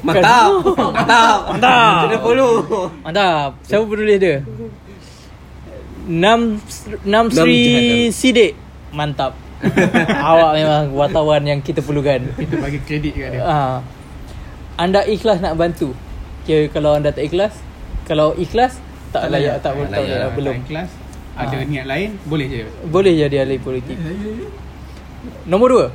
Mantap. 0.00 0.62
Mantap. 0.94 1.38
Mantap. 1.50 1.98
Kena 2.06 2.16
follow. 2.20 2.52
Mantap 3.02 3.50
Siapa 3.62 3.82
penulis 3.82 4.16
dia 4.16 4.36
Nam 6.06 6.62
Nam 7.02 7.26
Sri. 7.26 8.14
Sidik 8.14 8.54
Mantap 8.92 9.34
Awak 10.28 10.52
memang 10.54 10.82
wartawan 10.92 11.42
yang 11.42 11.58
kita 11.58 11.80
perlukan 11.80 12.28
Kita 12.30 12.54
bagi 12.56 12.76
kredit 12.78 13.12
kat 13.14 13.28
dia. 13.30 13.40
Ah, 13.40 13.80
Anda 14.76 15.00
ikhlas 15.02 15.40
nak 15.40 15.54
bantu 15.54 15.96
Kira 16.42 16.68
kalau 16.68 16.92
anda 16.92 17.08
tak 17.08 17.24
ikhlas 17.24 17.56
Kalau 18.04 18.32
ikhlas 18.34 18.76
Tak 19.08 19.26
Tak 19.26 19.30
layak 19.30 19.32
layak. 19.32 19.56
Tak, 19.58 19.72
tak, 19.72 19.88
Tak 19.88 19.98
layak. 19.98 20.18
tak, 20.18 20.30
belum 20.34 20.54
Tak 20.54 20.62
Ikhlas. 20.62 20.90
Ada 21.34 21.52
Ah. 21.54 21.62
niat 21.62 21.84
lain, 21.84 22.10
boleh 22.22 22.46
je. 22.46 22.64
Boleh 22.86 23.12
jadi 23.14 23.36
ahli 23.42 23.56
politik 23.58 23.92
Ya, 23.94 24.08
ya, 24.08 24.30
ya. 24.36 24.46
Nombor 25.44 25.68
dua 25.70 25.86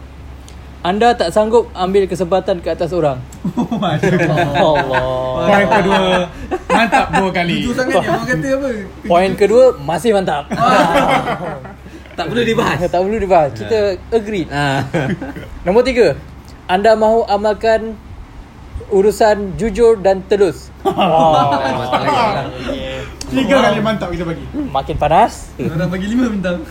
Anda 0.81 1.13
tak 1.13 1.29
sanggup 1.29 1.69
ambil 1.71 2.05
kesempatan 2.05 2.57
ke 2.57 2.69
atas 2.69 2.89
orang 2.91 3.21
Oh, 3.51 3.65
Masya 3.75 4.17
Allah. 4.21 4.57
Allah 4.57 5.05
Poin 5.43 5.65
kedua, 5.67 6.09
mantap 6.67 7.05
dua 7.11 7.29
kali. 7.31 7.57
Jujur 7.59 7.73
sangat 7.75 7.93
ni 7.95 8.05
orang 8.07 8.25
kata 8.27 8.47
apa? 8.51 8.69
Poin 9.03 9.31
kedua 9.33 9.63
Masih 9.79 10.11
mantap 10.11 10.45
Tak 12.11 12.25
perlu 12.27 12.43
dibahas. 12.43 12.77
Tak 12.91 12.99
perlu 12.99 13.17
dibahas 13.17 13.51
Kita 13.53 13.79
agree 14.11 14.45
Ah. 14.47 14.83
Nombor 15.65 15.81
tiga 15.81 16.15
Anda 16.65 16.93
mahu 16.93 17.23
amalkan 17.25 17.95
Urusan 18.89 19.55
jujur 19.55 19.95
dan 19.95 20.19
telus 20.25 20.67
lagi 20.81 20.97
lah. 22.17 22.49
Tiga 23.23 23.55
kali 23.61 23.79
mantap 23.79 24.09
kita 24.09 24.25
bagi. 24.25 24.43
Makin 24.51 24.95
panas 24.97 25.53
Orang 25.55 25.87
bagi 25.87 26.07
lima 26.07 26.27
bintang. 26.27 26.65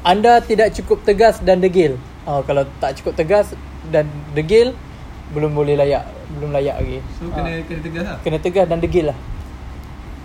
Anda 0.00 0.38
tidak 0.38 0.72
cukup 0.72 1.02
tegas 1.02 1.40
dan 1.40 1.58
degil 1.58 1.98
oh, 2.24 2.40
Kalau 2.42 2.62
tak 2.78 2.94
cukup 2.94 3.16
tegas 3.16 3.50
dan 3.84 4.06
degil 4.32 4.76
Belum 5.30 5.50
boleh 5.50 5.74
layak 5.74 6.06
Belum 6.30 6.50
layak 6.50 6.78
lagi 6.78 6.98
So 7.14 7.26
Ah. 7.26 7.42
kena 7.42 7.50
kena 7.64 7.80
tegas 7.82 8.04
lah. 8.04 8.16
Kena 8.22 8.38
tegas 8.38 8.66
dan 8.66 8.78
degil 8.78 9.06
lah 9.06 9.18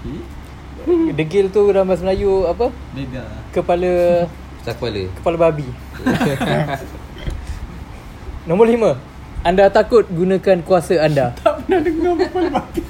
Okay. 0.03 0.19
Degil 1.17 1.47
tu 1.49 1.71
dalam 1.71 1.87
bahasa 1.87 2.03
Melayu 2.03 2.47
apa? 2.47 2.67
Beda. 2.95 3.23
Kepala 3.55 4.27
Besar 4.59 4.73
kepala. 4.79 5.03
Kepala 5.19 5.37
babi 5.39 5.67
Nombor 8.47 8.67
lima 8.67 8.99
Anda 9.43 9.67
takut 9.67 10.07
gunakan 10.07 10.63
kuasa 10.63 11.03
anda 11.03 11.35
Tak 11.43 11.63
pernah 11.63 11.79
dengar 11.83 12.13
kepala 12.19 12.49
babi. 12.51 12.81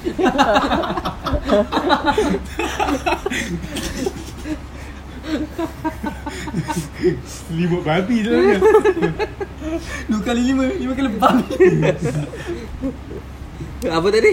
Libut 7.54 7.82
babi 7.82 8.16
tu 8.22 8.30
kan. 8.30 8.60
Dua 10.08 10.20
kali 10.22 10.42
lima, 10.44 10.64
lima 10.70 10.92
kali 10.94 11.10
babi. 11.16 11.46
Apa 13.88 14.06
tadi? 14.12 14.32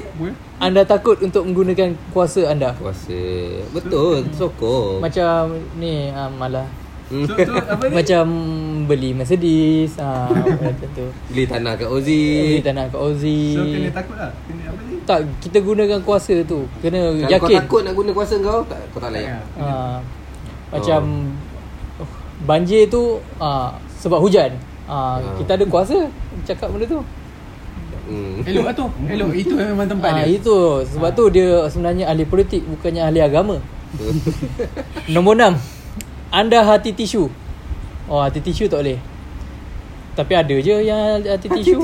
Anda 0.62 0.86
takut 0.86 1.18
untuk 1.20 1.42
menggunakan 1.44 1.98
kuasa 2.14 2.46
anda 2.48 2.70
Puasa. 2.78 3.18
Betul. 3.74 4.30
Sokong. 4.32 5.02
Macam 5.02 5.50
ni 5.76 6.08
ah, 6.12 6.30
malah 6.30 6.70
Hmm. 7.12 7.28
So, 7.28 7.36
so 7.36 7.52
apa 7.60 7.84
ni? 7.84 7.92
Macam 7.92 8.24
beli 8.88 9.12
Mercedes 9.12 10.00
ah, 10.00 10.32
Macam 10.64 10.88
tu 10.96 11.12
Beli 11.28 11.44
tanah 11.44 11.76
kat 11.76 11.84
Beli 11.84 12.00
Ozi. 12.00 12.24
tanah 12.64 12.88
kat 12.88 13.00
Ozi 13.04 13.40
So 13.52 13.62
kena 13.68 13.90
takut 13.92 14.16
lah. 14.16 14.32
Kena 14.48 14.64
apa 14.72 14.80
ni? 14.82 14.96
Tak, 15.04 15.20
kita 15.44 15.58
gunakan 15.60 16.00
kuasa 16.00 16.40
tu 16.48 16.72
Kena 16.80 17.12
Kalau 17.12 17.20
kau 17.20 17.34
yakin 17.36 17.58
takut 17.60 17.82
nak 17.84 17.94
guna 18.00 18.10
kuasa 18.16 18.40
kau, 18.40 18.64
tak, 18.64 18.80
kau 18.96 19.04
tak 19.04 19.12
layak. 19.12 19.44
Ah, 19.60 20.00
Macam 20.72 21.36
Banjir 22.42 22.88
tu 22.88 23.20
ah, 23.38 23.76
Sebab 24.00 24.24
hujan 24.24 24.56
ah, 24.88 25.20
Ah. 25.20 25.36
Kita 25.36 25.60
ada 25.60 25.66
kuasa 25.68 26.08
Cakap 26.44 26.72
benda 26.72 26.88
tu 26.88 27.04
Hmm. 28.12 28.44
Elok 28.44 28.64
lah 28.68 28.74
tu. 28.76 28.86
Elok. 29.08 29.30
Itu 29.32 29.54
memang 29.56 29.88
tempat 29.88 30.12
ah, 30.12 30.16
dia. 30.20 30.36
Itu 30.36 30.84
Sebab 30.84 31.16
tu 31.16 31.24
dia 31.32 31.64
sebenarnya 31.72 32.12
ahli 32.12 32.28
politik 32.28 32.60
Bukannya 32.68 33.08
ahli 33.08 33.24
agama 33.24 33.64
Nombor 35.16 35.40
6 35.40 35.56
Anda 36.36 36.68
hati 36.68 36.92
tisu 36.92 37.32
Oh 38.12 38.20
hati 38.20 38.44
tisu 38.44 38.68
tak 38.68 38.84
boleh 38.84 39.00
Tapi 40.20 40.34
ada 40.36 40.56
je 40.60 40.76
yang 40.84 41.24
hati 41.24 41.48
tisu 41.48 41.80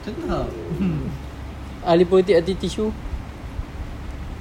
Contoh. 0.00 0.46
Ahli 1.86 2.02
politik 2.02 2.34
hati 2.34 2.58
tisu 2.58 2.90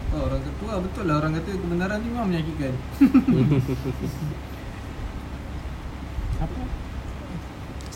Oh, 0.10 0.26
orang 0.26 0.42
kata 0.42 0.62
wah 0.66 0.82
betul 0.82 1.06
lah 1.06 1.22
orang 1.22 1.38
kata 1.38 1.54
kebenaran 1.54 2.02
ni 2.02 2.10
memang 2.10 2.34
menyakitkan. 2.34 2.74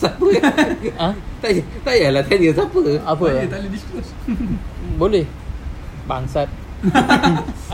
Siapa? 0.04 0.28
Ah, 1.00 1.14
tak, 1.40 1.64
tak 1.64 1.82
payahlah 1.88 2.24
tanya 2.28 2.52
siapa. 2.52 2.80
Apa? 3.08 3.24
Boleh, 3.24 3.48
tak 3.48 3.58
boleh 3.64 3.72
disclose. 3.72 4.12
Boleh 5.00 5.26
Bangsat 6.04 6.52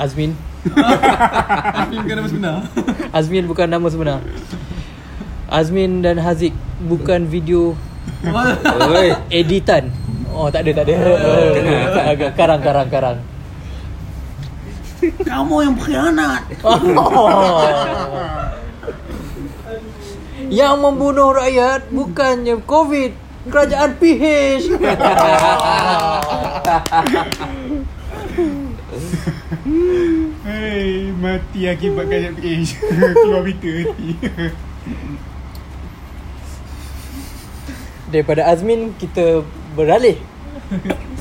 Azmin 0.06 0.38
Ini 1.90 1.98
bukan 1.98 2.16
nama 2.22 2.28
sebenar. 2.30 2.56
Azmin 3.18 3.44
bukan 3.50 3.68
nama 3.68 3.88
sebenar 3.90 4.20
Azmin 5.50 6.06
dan 6.06 6.22
Haziq 6.22 6.54
Bukan 6.86 7.26
video 7.26 7.74
Oi. 8.94 9.18
editan 9.34 9.90
Oh 10.30 10.48
tak 10.48 10.64
ada 10.70 10.86
tak 10.86 10.86
ada. 10.88 10.96
Karang 12.38 12.62
karang 12.62 12.88
karang 12.88 13.18
Kamu 15.00 15.56
yang 15.64 15.74
berkhianat. 15.80 16.44
Yang 20.50 20.76
membunuh 20.82 21.30
rakyat 21.38 21.94
Bukannya 21.94 22.58
COVID. 22.66 23.12
Kerajaan 23.50 23.96
PH 24.02 24.66
Hei, 30.44 31.14
mati 31.16 31.62
akibat 31.70 32.06
gajah 32.10 32.34
PH. 32.36 32.70
Keluar 33.24 33.42
berita 33.46 33.70
nanti. 33.70 34.10
Daripada 38.10 38.50
Azmin 38.50 38.98
Kita 38.98 39.46
beralih 39.78 40.18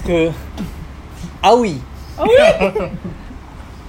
Ke 0.08 0.32
Awi. 1.44 1.76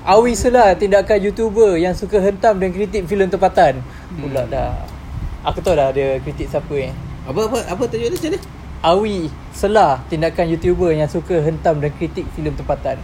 Awi? 0.04 0.32
Sela 0.36 0.76
Tindakan 0.76 1.32
YouTuber 1.32 1.80
Yang 1.80 2.06
suka 2.06 2.20
hentam 2.20 2.60
dan 2.60 2.76
kritik 2.76 3.08
filem 3.08 3.32
tempatan. 3.32 3.80
Pula 4.20 4.44
dah 4.46 4.99
Aku 5.48 5.60
tahu 5.64 5.76
dah 5.76 5.90
dia 5.92 6.20
kritik 6.20 6.52
siapa 6.52 6.74
eh 6.76 6.92
Apa 7.24 7.48
apa 7.48 7.58
apa 7.64 7.84
tajuk 7.88 8.04
dia 8.04 8.12
macam 8.12 8.30
mana? 8.32 8.40
Awi 8.80 9.18
Sela 9.52 10.04
Tindakan 10.08 10.52
YouTuber 10.52 10.92
yang 10.92 11.08
suka 11.08 11.40
hentam 11.40 11.80
dan 11.80 11.92
kritik 11.96 12.28
filem 12.36 12.56
tempatan 12.56 13.00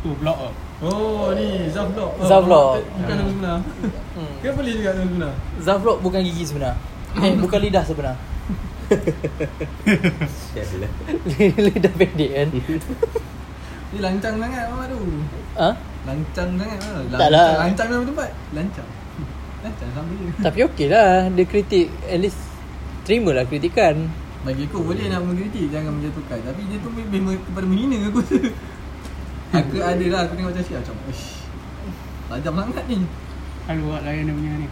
Tu 0.00 0.12
blok 0.16 0.38
ah. 0.48 0.52
Oh, 0.80 1.36
ni 1.36 1.68
Zaf 1.68 1.92
Vlog. 1.92 2.16
Oh. 2.16 2.72
Bukan 2.80 3.14
nama 3.20 3.28
sebenar. 3.28 3.56
hmm. 4.16 4.32
Kan 4.40 4.52
boleh 4.56 4.72
juga 4.72 4.96
nama 4.96 5.04
sebenar. 5.04 5.32
Zavlog 5.60 5.96
bukan 6.00 6.20
gigi 6.24 6.44
sebenar 6.48 6.72
Eh 7.20 7.36
bukan 7.44 7.60
lidah 7.60 7.84
sebenar. 7.84 8.16
Lidah 11.60 11.92
pendek 11.94 12.30
kan 12.32 12.48
Ni 13.90 13.98
lancang 13.98 14.34
sangat 14.38 14.66
Mama 14.66 14.84
tu. 14.88 14.98
ha? 15.54 15.70
Lancang 16.06 16.50
sangat 16.56 16.78
lah. 16.80 17.02
Tak 17.06 17.10
Lancang, 17.12 17.30
lah. 17.30 17.48
Lancang 17.60 17.88
nama 17.90 18.04
tempat. 18.06 18.30
Lancang. 18.56 18.88
Tapi 20.46 20.58
okey 20.72 20.86
lah 20.88 21.28
Dia 21.28 21.44
kritik 21.44 21.92
At 22.08 22.20
least 22.20 22.40
Terimalah 23.04 23.48
kritikan. 23.48 24.08
Bagi 24.44 24.64
aku 24.68 24.84
boleh 24.84 25.08
nak 25.08 25.24
mengkritik 25.24 25.68
Jangan 25.68 26.00
menjatuhkan. 26.00 26.38
Tapi 26.44 26.60
dia 26.68 26.78
tu 26.80 26.88
lebih 26.92 27.40
kepada 27.44 27.66
menghina 27.68 27.96
aku 28.08 28.18
rasa 28.24 28.36
Aku 29.60 29.76
ada 29.82 30.04
lah 30.08 30.20
Aku 30.24 30.32
tengok 30.36 30.52
macam 30.52 30.64
siap 30.64 30.80
Macam 30.80 30.96
Ish 31.10 31.24
Tajam 32.30 32.54
sangat 32.54 32.84
ni. 32.86 32.96
Kalau 33.66 33.82
buat 33.90 34.06
layan 34.06 34.30
dia 34.30 34.34
punya 34.34 34.52
ni. 34.54 34.68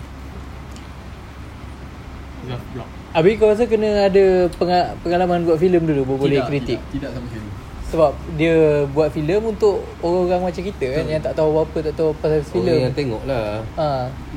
Zaf 2.46 2.62
blok. 2.70 2.88
Habis 3.10 3.32
kau 3.34 3.50
rasa 3.50 3.64
kena 3.66 3.90
ada 4.06 4.24
penga- 4.54 4.94
pengalaman 5.02 5.42
buat 5.42 5.58
filem 5.58 5.82
dulu 5.82 6.02
Baru 6.06 6.18
boleh 6.22 6.38
Tidak, 6.38 6.48
kritik? 6.48 6.78
Tidak, 6.78 6.92
tidak 6.94 7.10
sama 7.18 7.26
sekali 7.34 7.67
Sebab 7.88 8.10
dia 8.34 8.54
buat 8.86 9.08
filem 9.08 9.42
untuk 9.46 9.80
orang-orang 9.98 10.46
macam 10.46 10.62
kita 10.62 10.86
kan 10.90 11.02
Betul. 11.02 11.12
Yang 11.14 11.22
tak 11.22 11.34
tahu 11.34 11.48
apa-apa 11.50 11.78
Tak 11.80 11.94
tahu 11.94 12.10
pasal 12.14 12.36
Orang 12.36 12.50
filem 12.50 12.76
yang 12.78 12.94
tengok 12.94 13.22
lah. 13.24 13.46
ha. 13.74 13.88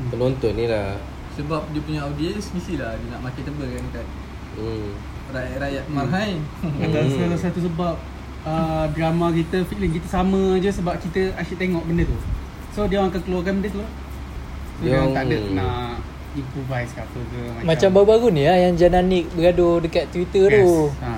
Penonton 0.07 0.51
ni 0.53 0.65
lah. 0.65 0.95
Sebab 1.33 1.61
dia 1.69 1.81
punya 1.81 2.01
audience 2.01 2.45
Mestilah 2.51 2.91
dia 2.93 3.07
nak 3.09 3.21
marketable 3.21 3.65
kan 3.65 3.83
Dekat 3.85 4.07
Hmm. 4.51 4.91
rakyat-rakyat 5.29 5.83
marhain 5.87 6.37
Dan 6.61 7.03
Hmm. 7.05 7.15
salah 7.17 7.39
satu 7.41 7.59
sebab 7.61 7.93
uh, 8.41 8.85
drama 8.89 9.31
kita, 9.31 9.63
filem 9.63 9.91
kita 9.93 10.07
sama 10.09 10.55
je 10.57 10.67
sebab 10.67 10.95
kita 10.97 11.31
asyik 11.37 11.55
tengok 11.57 11.83
benda 11.83 12.03
tu. 12.03 12.17
So 12.71 12.83
dia 12.83 12.99
orang 12.99 13.11
akan 13.11 13.21
keluarkan 13.21 13.53
benda 13.57 13.69
tu 13.69 13.79
lah. 13.79 13.91
So 14.71 14.79
dia 14.81 14.89
Yang- 14.89 14.99
orang 15.01 15.11
tak 15.13 15.23
ada 15.23 15.37
nak 15.53 15.89
improvise 16.31 16.89
ke 16.89 16.99
apa 16.99 17.19
ke 17.21 17.39
Macam 17.61 17.89
baru-baru 17.91 18.27
ni 18.29 18.43
lah 18.43 18.57
Yang 18.57 18.73
Jananik 18.77 19.25
bergaduh 19.29 19.75
dekat 19.79 20.07
Twitter 20.09 20.45
tu 20.49 20.87
Ha. 20.97 21.11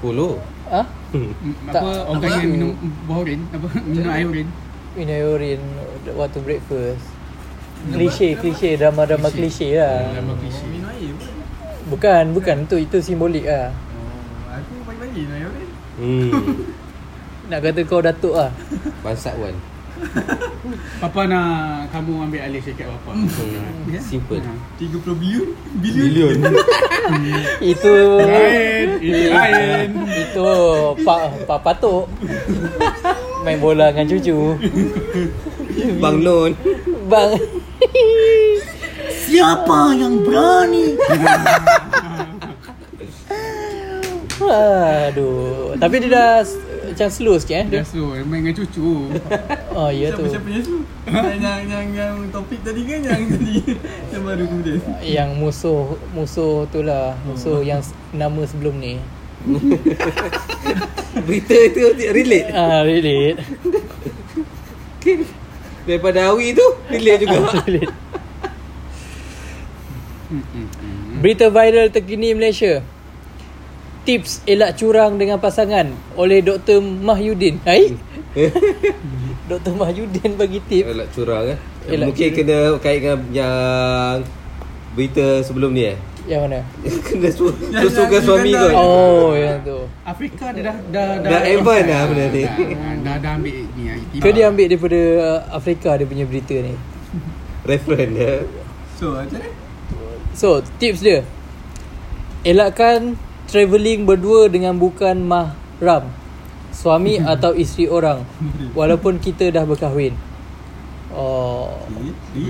Follow. 0.00 0.38
Ah, 0.72 0.86
Mm, 1.12 1.28
Tak, 1.68 1.76
Apa 1.78 1.90
orang 2.08 2.22
kaya 2.24 2.48
minum 2.48 2.72
buah 3.04 3.20
oren 3.20 3.40
Apa 3.52 3.66
Minum 3.84 4.08
air 4.08 4.24
oren 4.26 4.48
minum 4.92 5.18
urin 5.30 5.60
waktu 6.12 6.38
breakfast. 6.40 7.04
Klise, 7.86 8.36
klise, 8.36 8.76
drama-drama 8.76 9.28
klise 9.28 9.72
lah. 9.74 10.04
Drama 10.10 10.32
Oh, 10.32 10.36
klise. 10.36 10.64
minum 10.64 10.84
air 10.86 11.12
pun. 11.12 11.32
Bukan, 11.88 12.24
bukan 12.32 12.56
tu 12.64 12.76
itu 12.76 12.96
simbolik 12.98 13.44
lah. 13.44 13.72
Oh, 13.72 14.48
aku 14.50 14.72
pagi-pagi 14.84 15.20
minum 15.22 15.34
air 15.34 15.46
oren. 15.46 15.68
Hmm. 15.94 16.30
Nak 17.50 17.58
kata 17.60 17.80
kau 17.82 18.00
datuk 18.00 18.32
lah. 18.32 18.48
Bangsat 19.00 19.36
Wan. 19.36 19.56
Papa 21.02 21.26
nak 21.26 21.50
kamu 21.90 22.30
ambil 22.30 22.40
alih 22.46 22.60
syarikat 22.62 22.86
Papa 22.86 23.10
Hmm. 23.12 23.90
Ya? 23.90 23.98
Simple. 23.98 24.38
Ha. 24.38 24.54
30 24.78 25.02
bilion. 25.18 25.48
Bilion. 25.78 26.06
Bilion. 26.06 26.36
Itu 27.74 27.94
Lain 28.22 28.88
Itu 29.02 29.26
lain 29.34 29.90
itu 30.06 30.50
pak 31.02 31.20
pak 31.46 31.58
patuk. 31.62 32.06
Main 33.42 33.58
bola 33.58 33.90
dengan 33.90 34.06
cucu. 34.14 34.38
Bang 35.98 36.22
Non. 36.22 36.50
Bang. 37.10 37.34
Siapa 39.22 39.96
yang 39.96 40.22
berani 40.22 40.94
Aduh. 44.42 45.74
Tapi 45.78 45.94
dia 46.02 46.10
dah 46.10 46.32
macam 46.92 47.08
slow 47.08 47.34
sikit 47.34 47.56
eh. 47.58 47.66
Dia. 47.68 47.82
slow 47.82 48.12
Main 48.22 48.40
dengan 48.40 48.54
cucu 48.54 49.08
Oh 49.78 49.88
ya 49.88 50.08
tu. 50.10 50.22
Siapa-siapa 50.22 50.48
yang 50.48 50.62
slow? 50.62 50.82
yang, 51.08 51.40
yang, 51.40 51.60
yang, 51.66 51.86
yang 51.90 52.14
topik 52.28 52.60
tadi 52.60 52.82
kan 52.82 52.98
yang 53.00 53.22
tadi 53.32 53.54
Yang 54.08 54.22
baru 54.22 54.44
kemudian 54.44 54.78
Yang 55.00 55.30
musuh 55.34 55.82
musuh 56.10 56.68
tu 56.68 56.80
lah. 56.80 57.16
Musuh 57.22 57.60
yang 57.60 57.80
s- 57.80 57.92
nama 58.10 58.42
sebelum 58.42 58.76
ni. 58.76 59.00
Berita 61.20 61.56
tu 61.68 61.82
relate. 61.90 62.48
Ah, 62.48 62.80
relate. 62.80 63.42
Daripada 65.82 66.30
Awi 66.30 66.54
tu 66.54 66.62
relate 66.86 67.20
juga. 67.20 67.58
relate. 67.60 67.94
Berita 71.14 71.46
viral 71.48 71.90
terkini 71.90 72.32
Malaysia. 72.32 72.80
Tips 74.02 74.42
elak 74.44 74.74
curang 74.74 75.14
dengan 75.14 75.38
pasangan 75.38 75.86
oleh 76.18 76.42
Dr. 76.42 76.82
Mahyudin. 76.82 77.62
Hai? 77.62 77.94
Dr. 79.50 79.72
Mahyudin 79.72 80.34
bagi 80.34 80.58
tips. 80.58 80.90
Elak 80.90 81.08
curang 81.14 81.44
eh. 81.46 81.58
Elak 81.86 82.10
Mungkin 82.10 82.28
curang. 82.28 82.38
kena 82.42 82.58
kait 82.82 82.98
dengan 82.98 83.18
yang 83.30 84.26
berita 84.92 85.46
sebelum 85.46 85.70
ni 85.70 85.94
eh. 85.94 85.98
Yang 86.22 86.40
mana? 86.42 86.60
kena 87.06 87.28
su- 87.30 87.54
susukan 87.54 88.20
suami 88.22 88.50
kau. 88.50 88.70
Oh, 88.74 89.30
yang 89.34 89.62
tu. 89.62 89.78
Afrika 90.02 90.50
dia 90.50 90.66
dah 90.66 90.76
Dah, 90.90 91.08
Dah 91.22 91.40
advance 91.46 91.86
lah 91.86 92.02
benda 92.10 92.26
ni. 92.28 92.42
dah, 92.42 92.94
dah, 92.98 93.16
dah 93.18 93.32
ambil 93.38 93.54
ni 93.54 94.18
Ke 94.18 94.28
dia 94.30 94.44
ambil 94.50 94.66
daripada 94.66 95.00
uh, 95.18 95.40
Afrika 95.54 95.94
dia 95.94 96.06
punya 96.06 96.26
berita 96.26 96.58
ni. 96.58 96.74
Reference 97.70 98.12
dia. 98.18 98.34
So 98.98 99.14
macam 99.14 99.30
mana? 99.30 99.50
So, 100.32 100.48
tips 100.80 101.06
dia. 101.06 101.22
Elakkan 102.42 103.14
travelling 103.52 104.08
berdua 104.08 104.48
dengan 104.48 104.72
bukan 104.80 105.20
mahram. 105.20 106.08
Suami 106.72 107.20
atau 107.36 107.52
isteri 107.52 107.92
orang. 107.92 108.24
Walaupun 108.72 109.20
kita 109.20 109.52
dah 109.52 109.68
berkahwin. 109.68 110.16
Oh. 111.12 111.76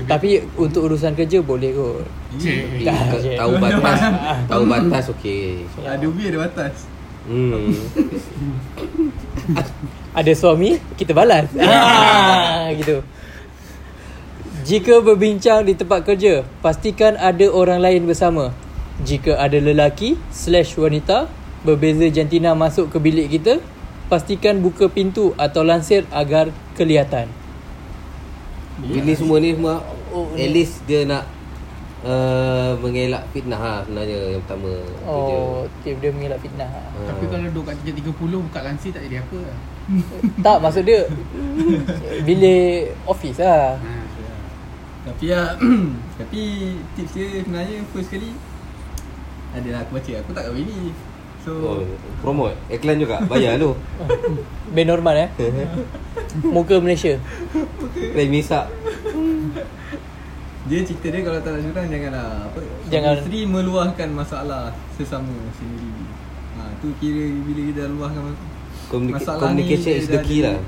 Tapi 0.07 0.47
untuk 0.55 0.87
urusan 0.87 1.19
kerja 1.19 1.43
boleh 1.43 1.75
kot. 1.75 2.07
Cik 2.39 2.87
Dah. 2.87 3.19
Tahu 3.19 3.59
batas. 3.59 3.99
Tahu 4.49 4.63
batas 4.63 5.11
okey. 5.11 5.67
Ada 5.83 6.07
ubi 6.07 6.31
ada 6.31 6.47
batas 6.47 6.93
Hmm. 7.23 7.71
Ada 10.19 10.35
suami, 10.35 10.75
kita 10.99 11.15
balas. 11.15 11.47
ah, 11.55 12.67
gitu. 12.75 12.99
Jika 14.67 14.99
berbincang 14.99 15.63
di 15.63 15.71
tempat 15.71 16.03
kerja, 16.03 16.43
pastikan 16.59 17.15
ada 17.15 17.47
orang 17.47 17.79
lain 17.79 18.03
bersama. 18.05 18.51
Jika 19.01 19.41
ada 19.41 19.57
lelaki 19.57 20.21
slash 20.29 20.77
wanita 20.77 21.25
berbeza 21.65 22.05
jantina 22.13 22.53
masuk 22.53 22.93
ke 22.93 22.97
bilik 23.01 23.27
kita, 23.33 23.57
pastikan 24.05 24.61
buka 24.61 24.85
pintu 24.85 25.33
atau 25.41 25.65
lansir 25.65 26.05
agar 26.13 26.53
kelihatan. 26.77 27.25
Ini 28.83 29.13
semua 29.17 29.37
ni 29.41 29.57
semua 29.57 29.81
Oh, 30.13 30.29
at 30.37 30.45
least 30.53 30.85
dia 30.85 31.09
nak 31.09 31.25
uh, 32.05 32.77
mengelak 32.77 33.25
fitnah 33.33 33.57
lah 33.57 33.79
sebenarnya 33.81 34.37
yang 34.37 34.43
pertama. 34.45 34.71
Oh, 35.09 35.65
tip 35.81 35.97
dia 35.97 36.13
mengelak 36.13 36.37
fitnah. 36.37 36.69
Ah. 36.69 37.09
Tapi 37.09 37.25
kalau 37.33 37.49
duduk 37.49 37.65
kat 37.65 37.81
tingkat 37.81 38.13
30 38.13 38.45
Buka 38.45 38.59
lansir 38.61 38.93
tak 38.93 39.09
jadi 39.09 39.25
apa 39.25 39.39
tak, 40.45 40.57
maksud 40.61 40.85
dia 40.85 41.09
bilik 42.21 42.93
office 43.09 43.41
lah. 43.41 43.81
ha. 43.81 43.91
Tapi 45.03 45.25
ya 45.27 45.57
Tapi 46.21 46.41
tips 46.95 47.11
dia 47.17 47.43
sebenarnya 47.43 47.83
First 47.91 48.13
kali 48.13 48.52
Adalah 49.53 49.79
aku 49.81 49.91
baca 49.95 50.11
Aku 50.17 50.31
tak 50.31 50.43
kahwin 50.45 50.65
ni 50.65 50.91
So 51.39 51.51
Oh, 51.53 51.79
promote 52.19 52.57
iklan 52.67 52.97
juga 52.97 53.21
bayar 53.23 53.57
lu. 53.57 53.77
Band 54.73 54.89
normal 54.89 55.15
eh. 55.19 55.29
Muka 56.55 56.79
Malaysia. 56.79 57.19
Lain 58.15 58.31
misak. 58.31 58.65
Dia 60.63 60.79
cerita 60.81 61.11
dia 61.11 61.21
kalau 61.21 61.37
tak 61.37 61.53
nak 61.53 61.61
curang 61.61 61.85
Janganlah 61.85 62.47
apa 62.47 62.57
Jangan- 62.87 63.19
Isteri 63.19 63.43
meluahkan 63.43 64.09
masalah 64.09 64.71
Sesama 64.95 65.27
sendiri 65.53 65.91
ha, 66.55 66.71
Tu 66.79 66.87
kira 67.03 67.19
bila 67.43 67.61
kita 67.67 67.83
luahkan 67.91 68.31
Communica- 68.87 69.19
Masalah 69.19 69.39
communication 69.43 69.91
ni 69.91 69.97
is 69.97 70.07
the 70.07 70.23
key 70.23 70.39
lah. 70.39 70.55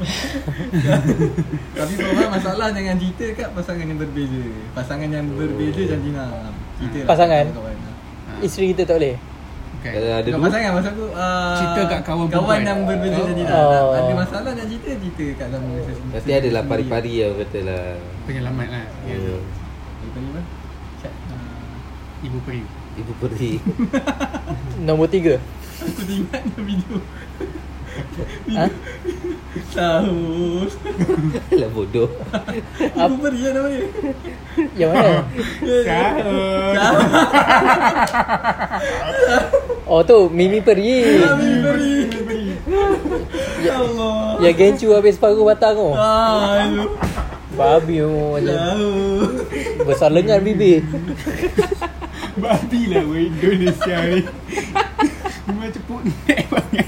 Tapi 1.78 1.92
problem 1.94 2.28
masalah 2.30 2.66
jangan 2.72 2.96
cerita 2.96 3.26
kat 3.36 3.48
pasangan 3.52 3.84
yang 3.84 3.98
berbeza 3.98 4.40
Pasangan 4.72 5.08
yang 5.08 5.26
berbeza 5.28 5.80
jantina 5.86 6.24
Cerita 6.78 6.96
lah 6.96 7.06
Pasangan? 7.06 7.44
kat 7.46 7.56
kawan 7.56 7.76
Isteri 8.40 8.66
kita 8.72 8.82
tak 8.84 8.96
boleh. 8.96 9.16
Okay. 9.80 9.92
Kalau 9.92 10.08
ada 10.10 10.20
Bukan 10.20 10.32
dua 10.34 10.46
pasangan 10.48 10.70
masa 10.72 10.88
aku 10.90 11.04
uh, 11.10 11.54
Cerita 11.56 11.80
kat 11.86 12.00
kawan 12.02 12.26
Kawan 12.26 12.32
perempuan. 12.32 12.60
yang 12.62 12.80
berbeza 12.84 13.16
Oh. 13.16 13.26
jantina 13.26 13.52
Oh. 13.52 13.92
Ada 13.92 14.12
masalah 14.14 14.50
nak 14.52 14.66
cerita 14.66 14.88
Cerita 14.90 15.24
kat 15.36 15.46
sama 15.52 15.68
sesendiri. 15.82 16.14
Nanti 16.14 16.30
adalah 16.32 16.62
pari-pari 16.64 17.12
yang 17.18 17.32
kata 17.36 17.58
lah. 17.64 17.82
Penyelamat 18.24 18.68
lah 18.68 18.84
ya. 19.04 19.16
Apa 20.00 20.18
ni 20.18 20.28
uh, 20.32 20.44
Ibu 22.20 22.38
peri 22.42 22.62
Ibu 22.90 23.12
peri. 23.16 23.50
Nombor 24.82 25.08
tiga. 25.08 25.36
Aku 25.80 25.90
teringat 25.96 26.44
ada 26.44 26.60
video 26.60 26.98
Ha? 28.54 28.66
Tahu 29.74 30.62
lah 31.58 31.70
bodoh. 31.74 32.06
Ibu 32.78 33.14
peri 33.18 33.38
lah 33.42 33.52
nama 33.58 33.68
dia 33.68 33.86
Yang 34.78 34.90
mana? 34.94 35.12
Oh 39.90 40.06
tu 40.06 40.30
Mimi 40.30 40.62
Peri. 40.62 41.02
Ibu 41.02 41.46
peri 41.66 42.54
Ya 43.58 43.74
Allah 43.82 44.38
Yang 44.38 44.54
gencu 44.54 44.94
habis 44.94 45.18
separuh 45.18 45.42
batang 45.42 45.74
tu. 45.74 45.90
Ah, 45.98 46.62
itu 46.62 46.86
Babi 47.58 47.96
tu 47.98 48.08
macam 48.38 48.54
Tahu 48.54 48.90
besar 49.82 50.14
lengan 50.14 50.40
bibir. 50.40 50.86
Babi 52.38 52.80
lah 52.86 53.02
Indonesia 53.02 53.96
ni 54.06 54.20
Macam 55.50 55.82
putnek 55.84 56.40
bangai 56.52 56.86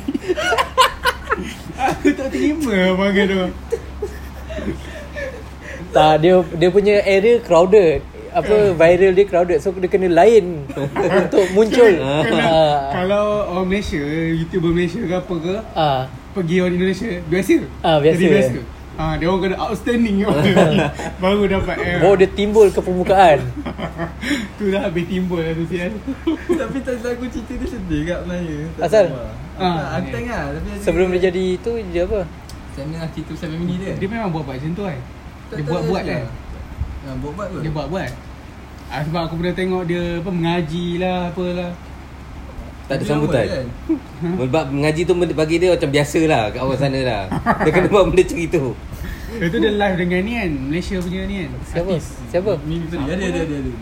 Aku 1.74 2.08
tak 2.12 2.28
terima 2.30 2.74
bangai 2.94 3.24
tu 3.26 3.36
Tak 5.92 6.12
dia 6.18 6.34
dia 6.52 6.68
punya 6.68 6.94
area 7.02 7.36
crowded. 7.38 8.00
Apa 8.32 8.72
viral 8.72 9.12
dia 9.12 9.26
crowded 9.26 9.60
so 9.60 9.68
dia 9.72 9.84
kena 9.86 10.08
lain 10.08 10.64
untuk 10.96 11.44
muncul. 11.52 11.92
Kena, 12.24 12.40
Ah. 12.42 12.78
Kalau 12.90 13.24
orang 13.50 13.68
Malaysia 13.68 14.00
YouTuber 14.32 14.72
Malaysia 14.72 14.96
ke 14.98 15.12
apa 15.12 15.34
ke 15.36 15.52
Ah. 15.74 16.08
Pergi 16.32 16.64
orang 16.64 16.74
Indonesia 16.74 17.20
Biasa 17.22 17.60
Ah, 17.82 18.00
biasa. 18.00 18.16
Jadi 18.16 18.24
biasa 18.26 18.56
Ah, 18.92 19.16
dia 19.16 19.24
orang 19.24 19.40
kena 19.42 19.56
outstanding 19.58 20.20
Baru 21.22 21.44
dapat 21.46 21.76
eh. 21.78 21.96
Baru 21.96 22.14
dia 22.14 22.28
timbul 22.28 22.68
ke 22.68 22.78
permukaan. 22.78 23.40
Tu 24.58 24.68
dah 24.68 24.84
habis 24.84 25.04
timbul 25.04 25.40
lah 25.40 25.52
tu 25.52 25.64
sial 25.66 25.90
Tapi 26.60 26.76
tak 26.80 26.94
salah 26.96 27.12
aku 27.12 27.26
cerita 27.26 27.52
dia 27.54 27.68
sedih 27.68 28.00
kat 28.04 28.18
sebenarnya 28.20 28.58
Tak 28.72 28.84
Asal? 28.84 29.04
Ah, 29.10 29.30
Tak, 29.58 29.86
Aku 29.96 30.06
tengok 30.12 30.36
lah. 30.36 30.48
Tapi 30.54 30.68
Sebelum 30.78 31.06
dia 31.10 31.20
jadi 31.24 31.44
tu 31.58 31.70
dia 31.84 32.02
apa? 32.04 32.20
Macam 32.22 32.84
mana 32.84 32.96
lah 32.96 33.08
cerita 33.10 33.30
pasal 33.32 33.48
family 33.50 33.74
dia? 33.76 33.92
Dia 33.96 34.08
memang 34.08 34.30
buat-buat 34.30 34.54
macam 34.56 34.70
tu 34.72 34.82
kan 34.82 34.98
Tak- 35.48 35.56
Dia 35.56 35.64
buat-buat 35.64 36.02
kan 36.04 36.22
Ha, 37.02 37.08
buat-buat 37.18 37.46
kot 37.48 37.60
Dia 37.60 37.72
buat-buat. 37.72 38.10
Ah, 38.86 39.00
Sebab 39.02 39.20
aku 39.24 39.34
pernah 39.36 39.56
tengok 39.56 39.82
dia 39.84 40.02
apa 40.18 40.30
Mengaji 40.30 40.86
lah 40.96 41.18
apalah 41.28 41.70
Tak 42.82 42.94
ada 42.98 43.04
sambutan. 43.06 43.44
kan? 43.46 43.66
Sebab 44.22 44.64
mengaji 44.68 45.02
tu 45.02 45.12
bagi 45.14 45.56
dia 45.58 45.70
macam 45.72 45.88
biasa 45.88 46.20
lah 46.26 46.42
kat 46.50 46.60
orang 46.60 46.80
sana 46.80 47.00
lah. 47.02 47.22
Dia 47.62 47.70
kena 47.70 47.88
buat 47.88 48.04
benda 48.10 48.22
macam 48.22 48.38
itu. 48.38 48.64
Lepas 49.32 49.48
tu 49.48 49.58
dia 49.58 49.72
live 49.72 49.96
dengan 49.96 50.20
ni 50.22 50.32
kan 50.36 50.50
Malaysia 50.68 50.96
punya 51.00 51.20
ni 51.24 51.34
kan 51.40 51.50
Siapa? 51.64 51.88
Artis. 51.88 52.06
Siapa? 52.28 52.52
Mimi 52.68 52.84
Peri 52.84 53.00
Ada 53.00 53.12
ada 53.16 53.24
ada 53.24 53.40
ada 53.40 53.56
ada. 53.56 53.72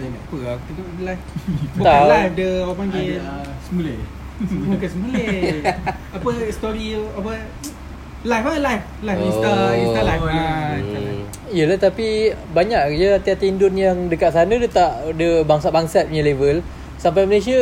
Apa 0.00 0.36
aku 0.56 0.70
tengok 0.72 0.88
live. 1.04 1.22
Bukan 1.76 2.02
live 2.08 2.32
dia 2.32 2.50
orang 2.64 2.78
panggil 2.80 3.04
Ada 3.12 3.28
ah, 3.28 3.44
semula 3.60 3.94
Bukan 4.72 4.88
semulih 4.88 5.28
Apa 6.16 6.28
story 6.48 6.86
Apa 6.96 7.30
Live 8.20 8.46
lah 8.48 8.58
live 8.58 8.84
Live 9.04 9.20
Insta 9.20 9.50
Oh. 9.52 9.72
Insta 9.76 10.00
live 10.00 10.22
Oh, 10.24 10.32
ah, 10.32 10.72
Hmm. 10.80 11.28
Yelah 11.50 11.76
tapi 11.76 12.08
banyak 12.54 12.94
je 12.94 13.06
hati-hati 13.10 13.50
Indon 13.50 13.74
yang 13.74 14.08
dekat 14.08 14.32
sana 14.32 14.54
dia 14.54 14.70
tak 14.70 15.12
dia 15.12 15.42
bangsat-bangsat 15.44 16.08
punya 16.08 16.22
level 16.24 16.62
sampai 17.00 17.24
Malaysia 17.24 17.56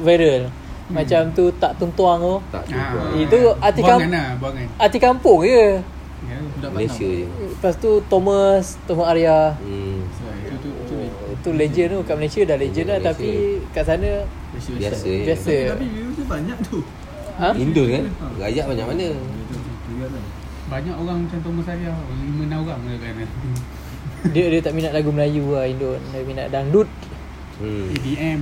viral. 0.00 0.46
Macam 0.86 1.32
tu 1.32 1.50
tak 1.56 1.74
tuntuang 1.74 2.20
tu. 2.20 2.36
Tak 2.52 2.62
Ah, 2.68 2.92
juga. 2.94 3.00
Itu 3.18 3.36
arti 3.58 3.80
kam- 3.80 3.98
Buangan 3.98 4.12
lah 4.12 4.28
Buangan 4.36 4.64
Arti 4.78 4.98
kampung 4.98 5.40
je. 5.42 5.66
Ya. 6.24 6.38
Malaysia 6.66 7.02
je. 7.04 7.24
Lepas 7.26 7.74
tu 7.76 7.90
Thomas, 8.06 8.76
Thomas 8.84 9.06
Arya. 9.08 9.56
Hmm. 9.58 10.04
Itu 10.46 10.56
tu 10.60 10.70
tu 10.86 10.96
Itu 11.34 11.48
legend 11.52 11.88
tu 11.90 12.00
kat 12.02 12.14
Malaysia 12.14 12.40
dah 12.42 12.56
legend 12.56 12.86
lah 12.86 12.98
Malaysia. 12.98 13.12
tapi 13.12 13.30
kat 13.70 13.84
sana 13.84 14.10
Malaysia 14.48 14.72
Biasa 14.72 15.08
biasa. 15.18 15.50
Tapi, 15.50 15.72
tapi 15.74 15.86
views 15.90 16.14
dia 16.14 16.26
banyak 16.26 16.58
tu 16.62 16.78
Ha? 17.34 17.48
Indon 17.52 17.86
kan? 17.90 18.04
Rakyat 18.38 18.64
banyak 18.64 18.86
mana? 18.86 19.06
Lah 19.10 20.24
Banyak 20.70 20.94
orang 20.96 21.16
macam 21.20 21.38
Thomas 21.42 21.66
Arya 21.66 21.92
Lima 22.14 22.42
enam 22.46 22.58
orang 22.62 22.78
ke 22.78 22.94
kan 22.96 23.26
Dia 24.30 24.44
dia 24.48 24.60
tak 24.60 24.72
minat 24.72 24.92
lagu 24.92 25.10
Melayu 25.10 25.44
lah 25.50 25.64
Indon. 25.64 25.98
Dia 26.08 26.22
minat 26.22 26.46
dangdut. 26.48 26.88
Hmm. 27.56 27.88
EDM 27.90 28.40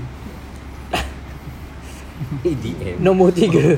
EDM. 2.43 2.97
Nombor 2.99 3.31
tiga. 3.35 3.77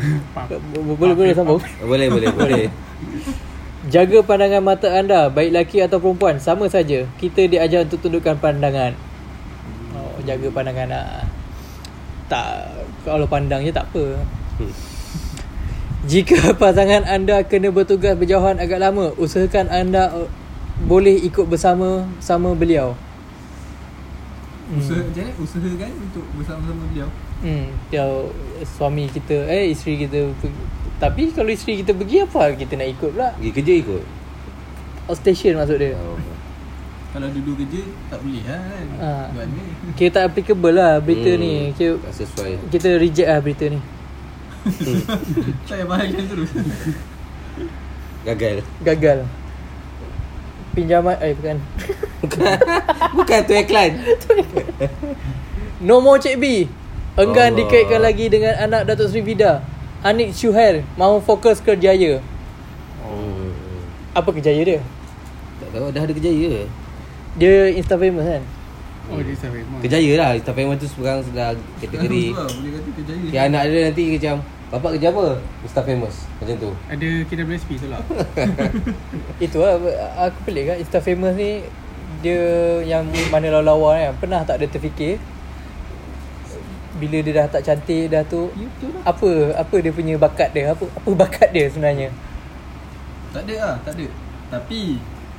Boleh 0.96 1.14
boleh 1.14 1.32
sambung? 1.34 1.60
Boleh, 1.82 2.08
boleh, 2.08 2.28
boleh. 2.32 2.66
Jaga 3.92 4.24
pandangan 4.24 4.64
mata 4.64 4.88
anda 4.88 5.28
Baik 5.28 5.52
lelaki 5.52 5.84
atau 5.84 6.00
perempuan 6.00 6.40
Sama 6.40 6.64
saja. 6.72 7.04
Kita 7.20 7.44
diajar 7.44 7.84
untuk 7.84 8.00
tundukkan 8.00 8.40
pandangan. 8.40 8.96
Oh, 9.92 10.16
Jaga 10.24 10.48
pandangan 10.48 10.88
lah 10.88 11.08
Tak 12.32 12.72
Kalau 13.04 13.28
pandang 13.28 13.60
je 13.60 13.72
tak 13.72 13.84
apa. 13.92 14.04
Hmm. 14.56 14.72
Jika 16.10 16.56
pasangan 16.56 17.04
anda 17.04 17.44
kena 17.44 17.72
bertugas 17.72 18.16
berjauhan 18.16 18.60
agak 18.60 18.80
lama 18.80 19.12
Usahakan 19.20 19.68
anda 19.68 20.12
uh, 20.12 20.28
Boleh 20.88 21.16
ikut 21.20 21.44
bersama 21.44 22.08
Sama 22.24 22.56
beliau. 22.56 22.96
Usaha 24.64 24.96
macam 24.96 25.28
mana? 25.28 25.32
Usahakan 25.44 25.92
untuk 26.00 26.24
bersama-sama 26.40 26.88
beliau 26.88 27.08
Hmm, 27.44 27.68
kalau 27.86 28.32
suami 28.66 29.04
kita 29.06 29.36
eh 29.46 29.68
isteri 29.70 30.00
kita 30.00 30.32
pergi. 30.32 30.56
Tapi 30.96 31.22
kalau 31.30 31.50
isteri 31.50 31.78
kita 31.78 31.92
pergi 31.92 32.24
apa 32.24 32.56
kita 32.56 32.72
nak 32.74 32.88
ikut 32.88 33.10
pula? 33.12 33.28
Pergi 33.36 33.50
kerja 33.52 33.72
ikut. 33.76 34.04
Outstation 35.04 35.52
maksud 35.54 35.76
dia. 35.76 35.92
Oh. 35.94 36.16
Kalau 37.12 37.28
dulu 37.28 37.52
kerja 37.54 37.84
tak 38.08 38.18
boleh 38.18 38.42
lah 38.42 38.58
kan 38.58 38.86
Ah. 38.96 39.24
Buat 39.30 39.46
ni 39.46 39.62
Kira 39.94 40.10
tak 40.10 40.22
applicable 40.26 40.72
lah 40.72 40.98
berita 40.98 41.30
Hmm, 41.30 41.38
ni. 41.38 41.54
Kira 41.70 42.00
Tak 42.00 42.14
sesuai. 42.16 42.50
kita 42.72 42.88
reject 42.96 43.28
lah 43.28 43.38
berita 43.38 43.64
ni. 43.68 43.80
Saya 45.68 45.84
bahagian 45.84 46.24
terus 46.24 46.48
Gagal. 48.24 48.64
Gagal. 48.80 49.18
Pinjaman 50.72 51.16
eh 51.20 51.36
bukan. 51.36 51.56
Bukan 53.14 53.38
tu 53.44 53.52
iklan. 53.52 53.90
No 55.78 56.00
more 56.00 56.16
Cik 56.16 56.40
B. 56.40 56.64
Enggan 57.14 57.54
Allah. 57.54 57.58
dikaitkan 57.62 58.00
lagi 58.02 58.26
dengan 58.26 58.58
anak 58.58 58.90
Datuk 58.90 59.06
Seri 59.06 59.22
Vida. 59.22 59.62
Anik 60.02 60.34
Syuhair 60.34 60.82
mahu 60.98 61.22
fokus 61.22 61.62
kerjaya. 61.62 62.18
Hmm. 63.06 63.54
Apa 64.18 64.34
kerjaya 64.34 64.62
dia? 64.66 64.80
Tak 65.62 65.68
tahu 65.78 65.94
dah 65.94 66.02
ada 66.02 66.12
kejaya. 66.12 66.66
Dia 67.38 67.70
Insta 67.70 67.94
famous 67.94 68.26
kan? 68.26 68.42
Oh 69.12 69.20
dia 69.20 69.36
sampai 69.36 69.60
Kejaya 69.84 70.12
lah. 70.16 70.28
Star 70.40 70.56
Famous 70.56 70.80
tu 70.80 70.88
sekarang 70.88 71.20
sudah 71.20 71.52
kategori. 71.76 72.32
Lah, 72.32 72.48
Boleh 72.48 72.70
kata 72.72 72.90
kerjaya 72.96 73.26
Ya 73.28 73.40
anak 73.52 73.62
dia 73.68 73.80
nanti 73.92 74.04
macam 74.16 74.34
Bapak 74.72 74.90
kerja 74.96 75.08
apa? 75.12 75.26
Star 75.68 75.84
Famous 75.84 76.14
Macam 76.40 76.54
tu 76.56 76.70
Ada 76.88 77.08
KWSP 77.28 77.70
tu 77.84 77.86
lah 77.92 78.00
Itu 79.44 79.60
lah 79.60 79.76
Aku 80.24 80.38
pelik 80.48 80.72
kan 80.72 80.76
Insta 80.80 81.04
famous 81.04 81.36
ni 81.36 81.68
Dia 82.24 82.40
yang 82.80 83.04
mana 83.28 83.60
lawa-lawa 83.60 83.92
kan 83.92 84.12
Pernah 84.24 84.40
tak 84.48 84.64
dia 84.64 84.72
terfikir 84.72 85.20
Bila 86.94 87.16
dia 87.18 87.32
dah 87.34 87.46
tak 87.48 87.62
cantik 87.62 88.06
dah 88.06 88.22
tu 88.22 88.50
Apa 89.02 89.28
apa 89.52 89.76
dia 89.76 89.90
punya 89.90 90.14
bakat 90.14 90.50
dia? 90.50 90.70
Apa 90.70 90.86
apa 90.86 91.10
bakat 91.12 91.50
dia 91.50 91.66
sebenarnya? 91.66 92.08
Tak 93.30 93.42
ada 93.44 93.54
lah 93.56 93.74
Tak 93.82 93.92
ada. 93.94 94.06
Tapi 94.48 94.80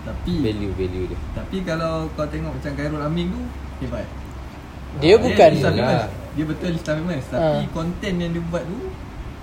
Tapi 0.04 0.34
Value 0.42 0.74
value 0.74 1.06
dia. 1.08 1.20
Tapi 1.34 1.58
kalau 1.62 2.12
kau 2.12 2.26
tengok 2.26 2.52
macam 2.54 2.72
Khairul 2.72 3.00
Amin 3.00 3.26
tu 3.30 3.42
Hebat. 3.80 4.06
Dia 4.98 5.14
Ah, 5.14 5.20
bukan 5.20 5.50
Dia, 5.50 5.64
famous. 5.66 6.04
dia 6.32 6.46
betul 6.46 6.72
star 6.76 6.96
famous. 6.98 7.26
Tapi 7.28 7.42
Ah. 7.58 7.68
konten 7.70 8.14
yang 8.16 8.32
dia 8.32 8.44
buat 8.46 8.64
tu 8.64 8.78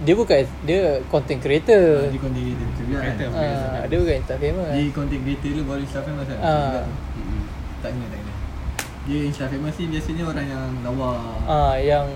Dia 0.03 0.15
bukan 0.15 0.39
Dia 0.63 0.81
content 1.09 1.39
creator. 1.39 1.85
Dia 2.07 2.19
content 2.19 2.43
creator 2.43 2.67
betul 2.67 2.85
juga 2.85 2.99
Creator. 3.01 3.29
kan 3.29 3.41
Ah, 3.41 3.85
Dia 3.85 3.97
bukan 3.99 4.15
Insta 4.15 4.35
famous. 4.37 4.69
Dia 4.71 4.85
content 4.91 5.21
creator 5.23 5.49
dulu 5.51 5.63
baru 5.67 5.85
star 5.85 6.03
famous 6.03 6.27
kan? 6.27 6.37
Tu. 6.37 6.45
Tak 7.81 7.91
kena 7.91 8.05
tak 8.07 8.19
kena 8.19 8.22
Dia 9.03 9.19
Insta 9.27 9.51
famous 9.51 9.75
ni 9.77 9.91
biasanya 9.91 10.25
orang 10.25 10.47
yang 10.47 10.67
lawa 10.87 11.11
ah, 11.43 11.75
Yang 11.75 12.07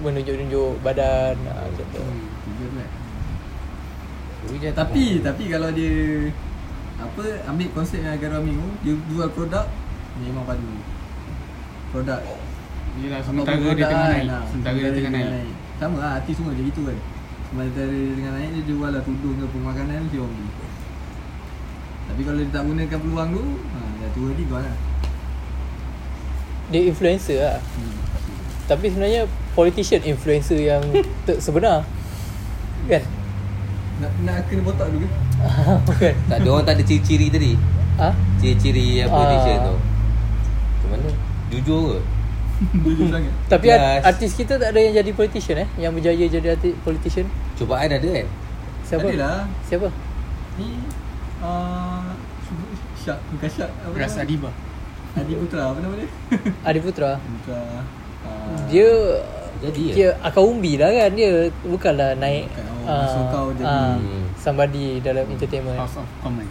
Menunjuk-nunjuk 0.00 0.80
badan 0.80 1.36
ah, 1.44 1.68
Macam 1.68 1.86
tu. 1.92 2.00
Hmm, 2.00 2.24
tu 2.56 2.66
kan. 2.72 2.88
Tapi 4.40 4.56
dia 4.56 4.70
Tapi 4.72 5.04
Tapi 5.20 5.42
kalau 5.52 5.68
dia 5.72 5.94
Apa 6.96 7.24
Ambil 7.52 7.68
konsep 7.76 8.00
yang 8.00 8.16
Khairul 8.16 8.40
Amin 8.40 8.56
tu 8.56 8.68
Dia 8.80 8.94
jual 9.12 9.28
produk 9.30 9.66
Memang 10.16 10.48
padu. 10.48 10.64
Produk. 11.92 12.20
Yelah 12.96 13.20
sementara 13.20 13.60
produk 13.60 13.76
dia 13.76 13.84
tengah 13.84 14.08
naik. 14.08 14.24
ah. 14.32 14.44
Sementara 14.48 14.76
dia 14.80 14.92
tengah 14.96 15.12
naik. 15.12 15.52
Sama 15.76 15.96
lah 16.00 16.10
artis 16.16 16.34
semua 16.40 16.56
macam 16.56 16.64
gitu 16.64 16.80
kan. 16.88 16.98
Sementara 17.52 17.92
dia 17.92 18.14
tengah 18.16 18.32
naik 18.40 18.50
Dia 18.56 18.62
jual 18.64 18.90
lah 18.96 19.02
tudung 19.04 19.36
ke 19.36 19.46
pemakanan 19.52 20.08
Dia 20.08 20.18
orang 20.24 20.32
beli 20.32 20.50
Tapi 22.08 22.20
kalau 22.24 22.38
dia 22.40 22.48
tak 22.48 22.62
gunakan 22.64 22.98
peluang 23.04 23.30
tu 23.36 23.44
ha, 23.44 23.78
Dah 24.00 24.08
tua 24.16 24.26
nanti 24.32 24.44
gone 24.48 24.64
lah 24.64 24.76
Dia 26.68 26.80
influencer 26.84 27.38
lah 27.38 27.58
hmm. 27.58 27.94
Tapi 28.66 28.86
sebenarnya 28.88 29.22
Politician 29.52 30.02
influencer 30.02 30.58
yang 30.58 30.82
ter- 31.24 31.38
Sebenar 31.38 31.86
Kan 32.86 33.02
nak, 33.96 34.12
nak 34.22 34.44
kena 34.44 34.60
botak 34.60 34.92
dulu 34.92 35.02
ke? 35.02 35.16
Bukan 35.86 36.14
Tak 36.26 36.36
ada 36.36 36.48
orang 36.50 36.64
tak 36.64 36.74
ada 36.76 36.84
ciri-ciri 36.84 37.26
tadi 37.28 37.52
Ah, 37.96 38.12
Ciri-ciri 38.36 39.00
yang 39.00 39.08
Ah. 39.08 39.16
politician 39.16 39.58
tu 39.62 39.76
Macam 40.76 40.88
mana? 40.92 41.08
Jujur 41.48 41.80
ke? 41.88 41.98
Jujur 42.82 43.06
sangat 43.08 43.32
Tapi 43.46 43.66
Yes. 43.66 43.80
art- 43.80 44.04
artis 44.10 44.32
kita 44.32 44.54
tak 44.56 44.68
ada 44.68 44.78
yang 44.78 44.94
jadi 44.96 45.10
politician 45.12 45.56
eh 45.58 45.68
Yang 45.78 45.92
berjaya 45.94 46.24
jadi 46.28 46.46
artis 46.52 46.72
politician 46.78 47.26
Cubaan 47.56 47.88
ada 47.88 48.04
kan? 48.04 48.26
Siapa? 48.82 49.06
Adalah 49.06 49.48
Siapa? 49.64 49.88
Ni 50.56 50.68
uh, 51.38 52.12
Syak 52.98 53.18
Bukan 53.30 53.48
Syak 53.48 53.70
apa 53.72 53.96
Ras? 53.96 54.16
Adiba 54.18 54.50
Adi 55.16 55.32
Putra 55.34 55.62
Apa 55.66 55.78
nama 55.78 55.94
dia? 55.94 56.08
Adi 56.68 56.78
Putra 56.78 57.10
Putra 57.16 57.56
uh, 58.22 58.58
Dia 58.66 58.88
Jadi 59.58 59.80
ya? 59.82 59.94
Dia 59.94 60.08
akar 60.20 60.42
umbi 60.42 60.76
lah 60.76 60.90
kan 60.90 61.10
Dia 61.10 61.30
bukanlah 61.62 62.12
naik 62.14 62.46
Bukan, 62.46 62.64
oh, 62.64 62.86
ah, 62.86 63.00
masuk 63.02 63.24
kau 63.28 63.48
jadi- 63.52 63.66
ah, 63.66 63.96
Hmm. 63.96 64.22
Somebody 64.36 65.00
dalam 65.00 65.26
entertainment. 65.26 65.74
House 65.74 65.96
of 65.96 66.06
Common 66.20 66.46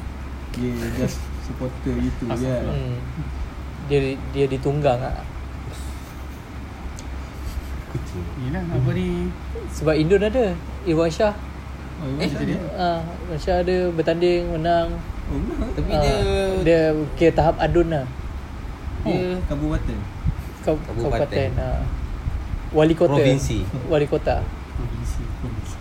Dia 0.52 0.68
just 0.96 1.16
supporter 1.40 1.96
gitu 1.96 2.28
Asal 2.28 2.44
kan. 2.44 2.62
Pula. 2.62 2.74
hmm. 2.74 2.96
Dia 3.86 4.00
dia 4.34 4.46
ditunggang 4.46 5.00
Kucing. 7.88 8.26
Yelah 8.42 8.64
apa 8.66 8.90
ni? 8.92 9.32
Sebab 9.72 9.96
Indon 9.96 10.20
ada. 10.22 10.52
Irwan 10.84 11.08
Shah. 11.08 11.32
Oh, 11.96 12.12
Eh, 12.20 12.28
macam 12.28 12.44
dia? 12.44 12.60
ah, 12.76 13.00
Irwan 13.24 13.40
Shah 13.40 13.58
ada 13.62 13.76
bertanding 13.90 14.52
Menang. 14.52 14.90
Oh, 15.26 15.40
benar 15.40 15.70
Tapi 15.72 15.90
Ah, 15.90 16.02
dia 16.02 16.16
Dia 16.62 16.82
kira 17.16 17.32
tahap 17.32 17.56
adun 17.58 17.88
lah 17.88 18.04
Dia 19.06 19.38
Kabupaten. 19.46 19.98
Kau, 20.62 20.76
Kabupaten. 20.76 21.14
Kabupaten 21.14 21.50
ah. 21.58 21.82
Wali 22.74 22.94
kota. 22.94 23.14
Provinsi. 23.14 23.58
Wali 23.86 24.06
kota. 24.06 24.42
Provinsi 24.76 25.22
Provinsi. 25.40 25.78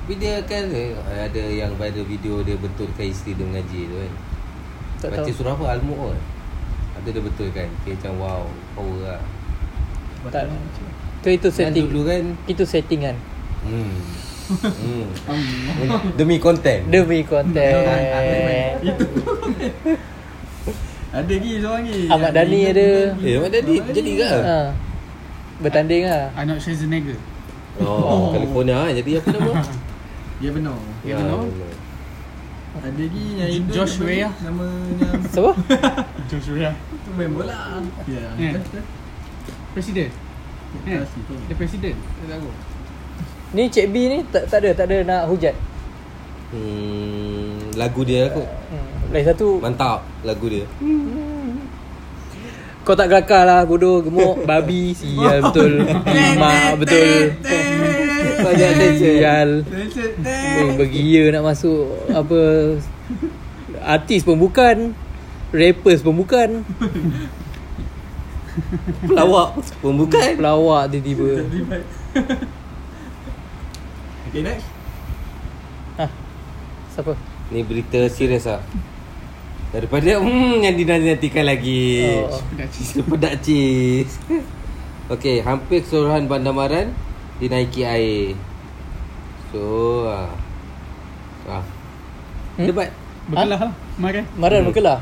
Tapi 0.00 0.18
dia 0.18 0.42
kan 0.42 0.64
eh, 0.74 0.90
Ada 0.98 1.38
yang 1.46 1.70
viral 1.78 2.02
video 2.02 2.42
Dia 2.42 2.58
betulkan 2.58 3.06
isteri 3.06 3.38
dia 3.38 3.46
mengaji 3.46 3.80
tu 3.86 3.94
kan. 3.94 4.12
Tak 4.98 5.08
Baca 5.12 5.22
tahu. 5.22 5.36
Surah 5.36 5.54
apa? 5.54 5.64
Al-Mu'ud 5.78 6.10
kan? 6.10 6.20
Ada 6.98 7.08
dia 7.14 7.22
betulkan. 7.22 7.68
Dia 7.84 7.92
macam 7.94 8.12
wow 8.18 8.42
Power 8.74 8.98
lah. 9.06 9.20
Tak, 10.28 10.44
Tu 11.20 11.28
itu 11.30 11.48
Kan 11.48 11.56
setting. 11.70 11.86
dulu 11.86 12.00
kan? 12.04 12.24
Itu 12.46 12.64
settingan 12.64 13.16
Hmm. 13.60 13.92
Hmm. 14.50 15.06
Demi 16.18 16.40
konten 16.40 16.88
Demi 16.88 17.22
konten 17.22 17.70
Itu 18.82 19.04
Ada 21.10 21.26
lagi 21.28 21.52
seorang 21.58 21.82
lagi 21.82 22.06
Ahmad 22.06 22.30
Dhani 22.32 22.54
dia- 22.56 22.70
ada. 22.70 22.88
Eh, 23.18 23.34
Ahmad 23.34 23.50
Dhani 23.50 23.74
jadi 23.90 24.12
ke? 24.16 24.30
ha. 24.40 24.58
Bertanding 25.60 26.02
lah 26.06 26.24
Arnold 26.32 26.60
Schwarzenegger 26.60 27.18
Oh, 27.78 28.30
California 28.30 28.76
kan 28.80 28.92
jadi 28.94 29.10
apa 29.18 29.28
nama? 29.30 29.52
Ya 30.44 30.50
benar 30.50 30.76
Ya 31.02 31.14
Ah, 31.16 31.44
benar. 31.44 31.74
Ada 32.80 32.96
lagi 32.96 33.24
yang 33.34 33.50
Indo 33.52 33.72
Josh 33.72 33.94
nama- 33.96 34.06
Weah. 34.06 34.32
Namanya 34.40 35.08
Siapa? 35.32 35.52
Joshua. 36.30 36.70
Tu 36.72 37.10
main 37.12 37.30
bola 37.30 37.82
Ya 38.06 38.24
Eh. 38.38 38.52
Dah, 38.54 38.62
dah. 38.72 38.84
Presiden. 39.70 40.08
Eh, 40.84 41.02
dia 41.44 41.54
presiden. 41.54 41.94
Dia 41.98 42.26
tahu. 42.30 42.50
Ni 43.50 43.66
Cik 43.66 43.86
B 43.90 43.94
ni 44.06 44.18
tak, 44.24 44.46
tak 44.46 44.62
ada, 44.62 44.70
tak 44.72 44.86
ada 44.86 44.96
nak 45.02 45.22
hujat. 45.26 45.54
Hmm, 46.50 47.70
lagu 47.74 48.00
dia 48.02 48.26
kot. 48.28 48.46
Hmm. 48.46 48.89
Lain 49.10 49.24
satu 49.24 49.58
Mantap 49.58 50.06
lagu 50.22 50.46
dia. 50.46 50.64
Kau 52.80 52.94
tak 52.94 53.06
kelakar 53.06 53.44
lah 53.44 53.62
bodoh 53.62 54.00
gemuk 54.00 54.42
babi 54.42 54.90
sial 54.90 55.38
betul 55.44 55.84
mak 56.34 56.74
betul 56.76 57.36
Banyak 58.40 58.70
tension. 58.72 58.96
sial 58.96 59.50
Tension. 59.62 60.10
eh, 60.24 60.72
bergia 60.74 61.28
nak 61.28 61.44
masuk 61.44 61.84
apa 62.08 62.40
artis 63.84 64.24
pun 64.24 64.34
bukan 64.36 64.96
rappers 65.50 66.00
pun 66.00 66.16
bukan 66.16 66.64
Pelawak 69.02 69.48
pun 69.78 69.94
bukan. 69.96 70.30
pelawak 70.34 70.90
tiba-tiba 70.90 71.46
Okay 74.26 74.42
next 74.42 74.66
ha 75.94 76.06
siapa 76.88 77.12
Ni 77.50 77.60
berita 77.60 77.98
serius 78.06 78.46
ah. 78.46 78.62
Daripada 79.70 80.18
hmm, 80.18 80.66
yang 80.66 80.74
dinantikan 80.74 81.46
lagi. 81.46 82.02
Oh. 82.26 82.42
Pedak 82.50 82.68
cheese. 82.74 82.92
Pedak 83.06 83.34
cheese. 83.38 84.14
Okey, 85.10 85.42
hampir 85.46 85.86
keseluruhan 85.86 86.26
bandar 86.26 86.50
Maran 86.50 86.90
dinaiki 87.38 87.86
air. 87.86 88.34
So, 89.54 90.06
ah. 90.10 90.30
Ah. 91.46 91.62
Hmm? 92.58 92.66
Debat. 92.66 92.90
Berkelah 93.30 93.58
lah. 93.62 93.72
Makan. 93.98 94.24
Maran 94.34 94.60
berkelah 94.66 94.98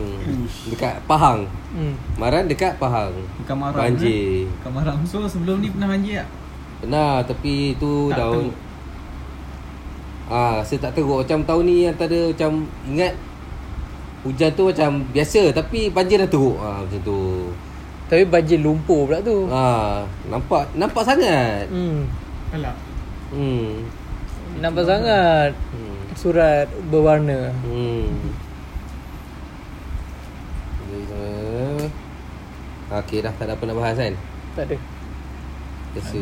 Hmm. 0.00 0.48
Dekat 0.72 0.96
Pahang. 1.04 1.44
hmm. 1.76 1.94
Maran 2.16 2.48
dekat 2.48 2.76
Pahang. 2.80 3.12
Bukan 3.44 3.56
marah 3.56 3.84
Banjir. 3.84 4.48
Bukan 4.60 4.70
marah 4.72 4.94
So 5.04 5.28
sebelum 5.28 5.60
ni 5.60 5.68
pernah 5.68 5.88
banjir 5.92 6.24
tak? 6.24 6.28
Pernah 6.80 7.12
tapi 7.28 7.76
tu 7.76 8.08
Tak 8.08 8.16
daun 8.16 8.48
teruk. 8.48 8.56
Ah, 10.30 10.64
saya 10.64 10.78
tak 10.88 10.96
teruk 10.96 11.20
macam 11.20 11.44
tahun 11.44 11.64
ni 11.68 11.76
antara 11.84 12.18
macam 12.32 12.64
ingat 12.88 13.12
hujan 14.22 14.50
tu 14.52 14.68
macam 14.68 14.90
biasa 15.08 15.48
tapi 15.50 15.88
banjir 15.88 16.18
dah 16.18 16.28
teruk. 16.28 16.56
Ah 16.58 16.80
macam 16.80 17.00
tu. 17.00 17.20
tapi 18.06 18.26
banjir 18.26 18.58
lumpur 18.58 19.06
pula 19.06 19.22
tu 19.22 19.46
Ah, 19.46 20.02
nampak 20.26 20.66
nampak 20.74 21.02
sangat. 21.04 21.64
hmm. 21.68 22.04
Alah. 22.52 22.74
Hmm. 23.30 23.86
nampak 24.58 24.82
sangat 24.82 25.54
Hmm. 25.70 25.98
surat 26.12 26.66
berwarna 26.90 27.54
Hmm. 27.62 28.10
Okey 32.90 33.22
dah 33.22 33.30
tak 33.30 33.46
ada 33.46 33.54
apa 33.54 33.62
nak 33.64 33.76
bahas 33.78 33.94
kan? 33.94 34.14
tak 34.52 34.64
ada 34.66 34.76
Biasa. 35.90 36.18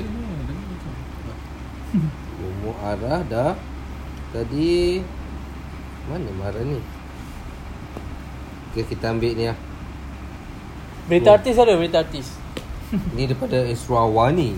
Umur 2.38 2.76
arah 2.78 3.20
dah. 3.24 3.52
Tadi 4.30 5.00
mana 6.04 6.28
marah 6.34 6.60
ni? 6.62 6.80
Okey 8.72 8.84
kita 8.84 9.16
ambil 9.16 9.32
ni 9.32 9.44
lah. 9.48 9.58
berita 11.08 11.40
artis 11.40 11.56
ada 11.56 11.72
berita 11.72 12.04
artis 12.04 12.36
Ni 13.16 13.28
daripada 13.28 13.64
Esrawani. 13.68 14.56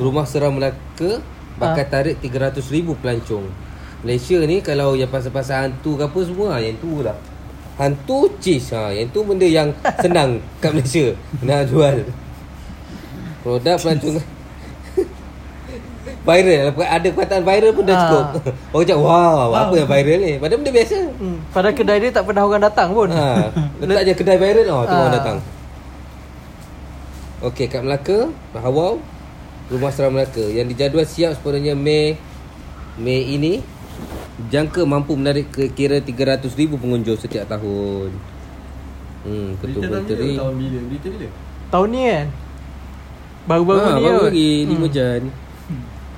Rumah 0.00 0.24
Seram 0.24 0.56
Melaka 0.56 1.20
bakal 1.56 1.84
tarik 1.88 2.16
300,000 2.20 2.96
pelancong. 2.96 3.44
Malaysia 4.02 4.40
ni 4.42 4.58
kalau 4.64 4.98
yang 4.98 5.08
pasal-pasal 5.08 5.70
hantu 5.70 6.00
ke 6.00 6.04
apa 6.04 6.20
semua 6.24 6.58
yang 6.58 6.76
tu 6.80 7.04
lah. 7.04 7.16
Hantu 7.80 8.32
cheese 8.40 8.72
ha. 8.74 8.92
Yang 8.92 9.16
tu 9.16 9.20
benda 9.24 9.48
yang 9.48 9.72
senang 10.00 10.40
kat 10.60 10.72
Malaysia 10.76 11.16
nak 11.40 11.68
jual. 11.68 12.04
Produk 13.44 13.76
pelancong 13.80 14.20
viral 16.22 16.58
ada 16.76 17.06
perkataan 17.08 17.42
viral 17.42 17.70
pun 17.72 17.82
dah 17.82 17.92
Ah. 17.92 18.02
cukup. 18.04 18.26
Orang 18.72 18.86
cakap 18.86 19.02
wow, 19.02 19.46
apa 19.52 19.74
yang 19.74 19.88
viral 19.88 20.18
ni? 20.18 20.32
Padahal 20.36 20.58
benda 20.58 20.72
biasa. 20.72 20.98
hmm. 21.12 21.36
padahal 21.50 21.74
kedai 21.74 21.98
dia 21.98 22.10
tak 22.10 22.24
pernah 22.24 22.42
orang 22.42 22.62
datang 22.62 22.88
pun 22.90 23.08
Ha, 23.08 23.26
letak 23.80 24.02
je 24.04 24.12
kedai 24.14 24.38
viral 24.38 24.66
oh, 24.68 24.82
tu 24.82 24.90
Ah. 24.90 25.00
orang 25.00 25.14
datang. 25.14 25.38
Okey, 27.42 27.66
kat 27.66 27.82
Melaka, 27.82 28.30
Hawau, 28.54 29.02
Rumah 29.66 29.90
Seram 29.90 30.14
Melaka 30.14 30.44
yang 30.44 30.64
dijadual 30.64 31.02
siap 31.02 31.34
sepenuhnya 31.34 31.74
Mei 31.74 32.14
Mei 32.94 33.34
ini 33.34 33.58
jangka 34.46 34.84
mampu 34.84 35.12
menarik 35.12 35.50
ke 35.50 35.66
kira 35.68 35.98
300,000 35.98 36.46
pengunjung 36.72 37.16
setiap 37.16 37.46
tahun. 37.46 38.14
Hmm, 39.22 39.54
Berita 39.54 39.58
ketua 39.58 39.80
tahun 39.80 39.82
bila 39.82 39.96
menteri. 39.98 40.30
Tahun 40.34 40.54
bila 40.54 40.78
Berita 40.84 41.06
bila 41.08 41.26
tahun 41.68 41.88
ni 41.88 42.00
kan 42.04 42.26
baru-baru 43.42 43.78
Ha, 43.80 43.90
ni 43.90 44.02
baru 44.02 44.20
lagi 44.24 44.50
Hmm. 44.60 44.70
5 44.78 44.88
jan. 44.88 45.22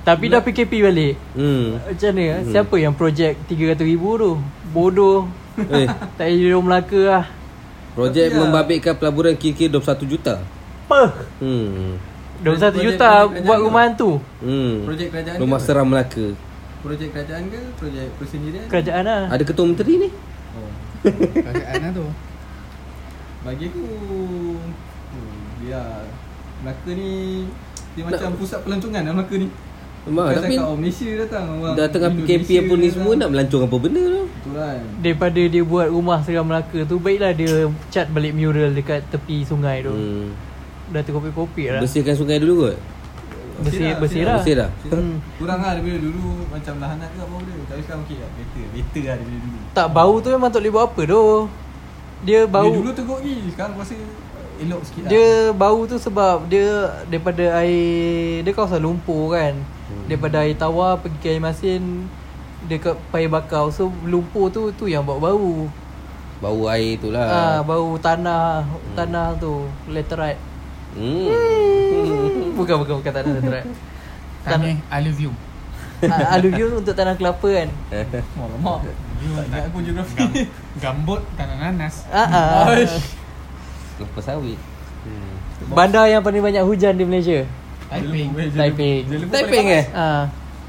Tapi 0.05 0.29
dah 0.29 0.39
PKP 0.39 0.71
balik 0.79 1.13
Hmm. 1.33 1.81
Macam 1.81 2.11
mana? 2.13 2.25
Hmm. 2.37 2.45
Siapa 2.47 2.75
yang 2.77 2.93
projek 2.93 3.33
300,000 3.43 3.81
tu? 4.15 4.31
Bodoh. 4.69 5.25
Eh, 5.57 5.87
tak 6.17 6.25
payah 6.25 6.37
duduk 6.37 6.63
Melaka 6.63 7.01
lah. 7.01 7.25
projek 7.91 8.27
ah. 8.27 8.35
membabitkan 8.37 8.93
pelaburan 8.93 9.33
kira-kira 9.33 9.71
21 9.73 10.05
juta. 10.05 10.35
Apa? 10.85 11.01
Hmm. 11.41 11.97
21 12.37 12.43
Projek- 12.43 12.75
juta 12.77 13.09
projek 13.25 13.41
buat 13.41 13.59
rumah 13.59 13.81
hantu. 13.83 14.11
Hmm. 14.39 14.83
Projek 14.83 15.07
kerajaan 15.09 15.37
Rumah 15.39 15.57
ke? 15.57 15.65
Seram 15.65 15.87
Melaka. 15.87 16.25
Projek 16.79 17.09
kerajaan 17.09 17.43
ke 17.47 17.59
Projek 17.73 18.05
persendirian 18.15 18.65
Kerajaan 18.67 19.03
lah. 19.03 19.23
Ada 19.31 19.41
ketua 19.41 19.65
menteri 19.65 19.93
ni? 19.97 20.09
Oh 20.53 20.69
Kerajaan 21.41 21.75
lah 21.79 21.91
tu. 21.91 22.05
Bagi 23.41 23.65
aku 23.65 23.83
hmm, 25.09 25.33
Dia 25.61 25.81
Melaka 26.61 26.91
ni 26.91 27.09
Dia 27.95 28.01
Nak- 28.01 28.11
macam 28.11 28.29
pusat 28.37 28.59
pelancongan 28.61 29.01
lah 29.01 29.13
Melaka 29.13 29.35
ni 29.35 29.47
Memang 30.05 30.25
Bukan 30.29 30.37
tapi 30.37 30.53
cakap 30.53 30.69
orang 30.69 30.81
Malaysia 30.85 31.09
datang 31.17 31.45
orang 31.49 31.73
dah 31.73 31.87
tengah 31.89 32.09
PKP 32.13 32.49
apa 32.61 32.73
ni 32.77 32.87
semua 32.93 33.13
nak 33.17 33.29
melancong 33.33 33.63
apa 33.65 33.75
benda 33.81 34.03
tu? 34.05 34.23
Betul 34.29 34.53
kan 34.53 34.79
Daripada 35.01 35.41
dia 35.41 35.63
buat 35.65 35.87
rumah 35.89 36.17
seram 36.21 36.45
Melaka 36.45 36.79
tu, 36.85 36.95
baiklah 37.01 37.31
dia 37.33 37.53
cat 37.89 38.05
balik 38.13 38.37
mural 38.37 38.69
dekat 38.69 39.01
tepi 39.09 39.41
sungai 39.41 39.81
tu. 39.81 39.97
Hmm. 39.97 40.29
Dah 40.93 41.01
terkopi-kopi 41.01 41.73
lah. 41.73 41.81
Bersihkan 41.81 42.13
sungai 42.13 42.37
dulu 42.37 42.69
kot. 42.69 42.77
Bersih, 43.55 43.65
Bersih 43.65 43.91
bersih 43.97 44.21
lah, 44.21 44.27
lah. 44.29 44.37
Bersih 44.43 44.55
dah. 44.61 44.69
Hmm. 44.93 45.15
Kurang 45.39 45.59
lah 45.63 45.71
daripada 45.79 45.97
dulu 46.03 46.27
Macam 46.51 46.73
lahanat 46.75 47.07
ke 47.07 47.19
apa 47.23 47.35
benda 47.39 47.55
Tapi 47.71 47.81
sekarang 47.87 48.01
okey 48.03 48.17
lah 48.19 48.29
Better 48.35 48.63
Better 48.75 49.03
lah 49.07 49.15
daripada 49.15 49.39
dulu 49.39 49.59
Tak 49.71 49.87
bau 49.95 50.13
tu 50.19 50.27
memang 50.27 50.49
tak 50.51 50.59
boleh 50.59 50.73
buat 50.75 50.85
apa 50.91 51.01
tu. 51.07 51.23
Dia 52.27 52.39
bau 52.51 52.67
Dia 52.67 52.77
dulu 52.83 52.91
teruk 52.91 53.17
lagi 53.23 53.35
Sekarang 53.55 53.71
aku 53.71 53.81
rasa 53.87 53.95
Elok 54.55 54.81
sikit 54.83 55.01
lah 55.07 55.09
Dia 55.09 55.27
bau 55.55 55.79
tu 55.87 55.95
sebab 55.95 56.37
dia 56.51 56.67
daripada 57.07 57.43
air 57.63 58.43
dia 58.43 58.51
kawasan 58.51 58.83
lumpur 58.83 59.31
kan. 59.35 59.55
Hmm. 60.05 60.09
Daripada 60.13 60.45
air 60.45 60.53
tawar 60.53 61.01
pergi 61.01 61.17
ke 61.17 61.27
air 61.33 61.41
masin 61.41 62.05
dekat 62.69 62.93
payah 63.09 63.25
bakau. 63.27 63.73
So 63.73 63.89
lumpur 64.05 64.53
tu 64.53 64.69
tu 64.71 64.85
yang 64.85 65.01
bawa 65.01 65.33
bau. 65.33 65.65
Bau 66.37 66.69
air 66.69 67.01
tu 67.01 67.09
Ah, 67.09 67.57
lah. 67.57 67.65
bau 67.65 67.97
tanah 67.97 68.61
tanah 68.93 69.33
tu 69.41 69.65
laterite. 69.89 70.37
Hmm. 70.93 71.33
Bukan 72.57 72.85
bukan 72.85 72.95
bukan 73.01 73.11
tanah 73.11 73.31
laterite. 73.41 73.67
Tanya 74.45 74.77
alluvium. 74.93 75.33
Ah, 76.05 76.37
Alluvium 76.37 76.85
untuk 76.85 76.93
tanah 76.93 77.17
kelapa 77.17 77.49
kan. 77.49 77.69
Tak 79.25 79.49
ingat 79.49 79.63
aku 79.71 79.79
geografi 79.81 80.45
Gambut 80.77 81.23
tanah 81.33 81.55
nanas. 81.57 82.05
Ah, 82.13 82.29
ah. 82.29 82.65
Kelapa 83.97 84.19
sawit. 84.21 84.59
Hmm. 85.01 85.33
Bandar 85.71 86.05
yang 86.05 86.21
paling 86.21 86.43
banyak 86.43 86.61
hujan 86.61 86.93
di 86.93 87.07
Malaysia. 87.07 87.47
Taiping. 87.89 88.27
Taiping. 88.53 89.01
Jelebu 89.07 89.31
Taiping 89.31 89.65
paling 89.65 89.77
eh? 89.77 89.85
panas. 89.85 89.97
Ah. 89.97 90.23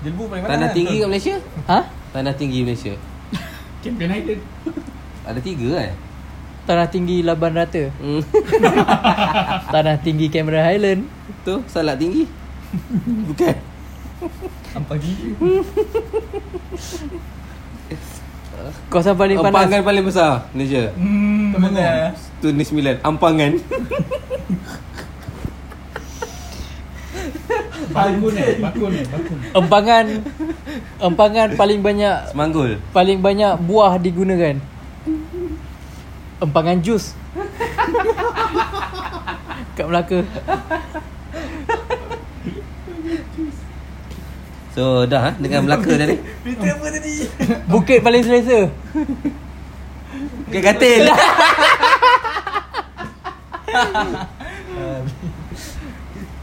Jelebu 0.05 0.23
paling 0.29 0.43
panas 0.45 0.53
Tanah 0.57 0.69
kan? 0.69 0.77
tinggi 0.77 0.95
kat 1.01 1.09
Malaysia? 1.09 1.37
Ha? 1.67 1.79
Tanah 2.13 2.35
tinggi 2.37 2.59
Malaysia. 2.63 2.95
Campion 3.83 4.11
Island. 4.13 4.43
Ada 5.27 5.41
tiga 5.43 5.69
kan? 5.75 5.93
Tanah 6.67 6.87
tinggi 6.91 7.17
Laban 7.23 7.53
Rata. 7.55 7.85
Hmm. 8.03 8.21
Tanah 9.75 9.97
tinggi 10.03 10.27
Cameron 10.29 10.65
Highland. 10.67 11.03
tu 11.47 11.63
salat 11.71 11.97
tinggi. 11.97 12.27
Bukan. 13.31 13.55
Ampang 14.75 14.99
gigi 15.01 15.33
Kawasan 18.91 19.15
paling 19.15 19.39
panas. 19.39 19.53
Ampangan 19.53 19.81
paling 19.85 20.05
besar 20.05 20.49
Malaysia. 20.51 20.91
Hmm, 20.97 21.55
Tu. 22.43 22.51
Ampangan. 23.05 23.51
Bakun 27.97 28.33
eh, 28.37 28.61
bakun 28.61 28.93
eh, 28.93 29.07
bakun. 29.09 29.39
Empangan 29.57 30.05
Empangan 31.01 31.49
paling 31.57 31.81
banyak 31.81 32.29
Semanggul. 32.29 32.77
paling 32.93 33.25
banyak 33.25 33.57
buah 33.65 33.97
digunakan. 33.97 34.61
Empangan 36.37 36.77
jus. 36.85 37.17
Kat 39.77 39.89
Melaka. 39.89 40.21
So 44.77 45.09
dah 45.09 45.33
eh, 45.33 45.35
dengan 45.41 45.65
Melaka 45.65 45.97
tadi. 45.97 46.21
Berita 46.45 46.77
apa 46.77 46.87
tadi? 46.93 47.25
Bukit 47.65 48.05
paling 48.05 48.21
selesa. 48.21 48.69
Bukit 50.45 50.61
Katil. 50.61 51.09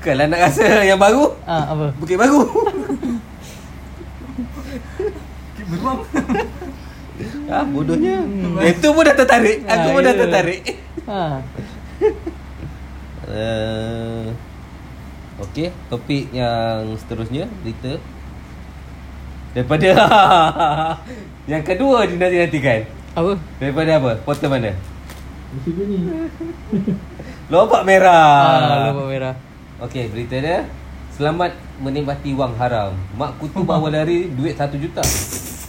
Kalau 0.03 0.23
nak 0.27 0.39
rasa 0.41 0.83
yang 0.83 0.97
baru, 0.97 1.35
Ah, 1.43 1.71
apa? 1.71 1.85
Bukit 1.95 2.15
Baru. 2.15 2.43
Bukit 2.43 2.75
Beruang. 5.63 5.99
ah, 7.47 7.63
bodohnya. 7.65 8.15
Itu 8.63 8.87
pun 8.91 9.01
dah 9.01 9.13
tertarik. 9.13 9.57
Aku 9.63 9.81
Ah, 9.81 9.89
pun 9.89 9.99
dah 10.01 10.11
ya. 10.11 10.19
tertarik. 10.19 10.61
Ha. 11.03 11.21
Uh, 13.23 14.27
Okey, 15.39 15.71
topik 15.87 16.29
yang 16.29 16.93
seterusnya 16.93 17.47
berita 17.63 17.97
daripada 19.51 19.89
yang 21.51 21.63
kedua 21.63 22.05
dinanti-nantikan. 22.05 22.85
Apa? 23.13 23.33
Daripada 23.57 23.91
apa? 23.97 24.11
Portal 24.21 24.49
mana? 24.51 24.71
Lobak 27.47 27.81
merah. 27.83 28.43
Ah, 28.43 28.79
lubang 28.89 29.07
merah. 29.07 29.35
Okey, 29.83 30.07
berita 30.07 30.39
dia 30.39 30.63
Selamat 31.11 31.51
menikmati 31.77 32.31
wang 32.31 32.55
haram 32.55 32.95
Mak 33.19 33.35
kutu 33.37 33.61
bawa 33.61 33.91
lari 33.91 34.27
duit 34.39 34.55
1 34.55 34.71
juta 34.79 35.03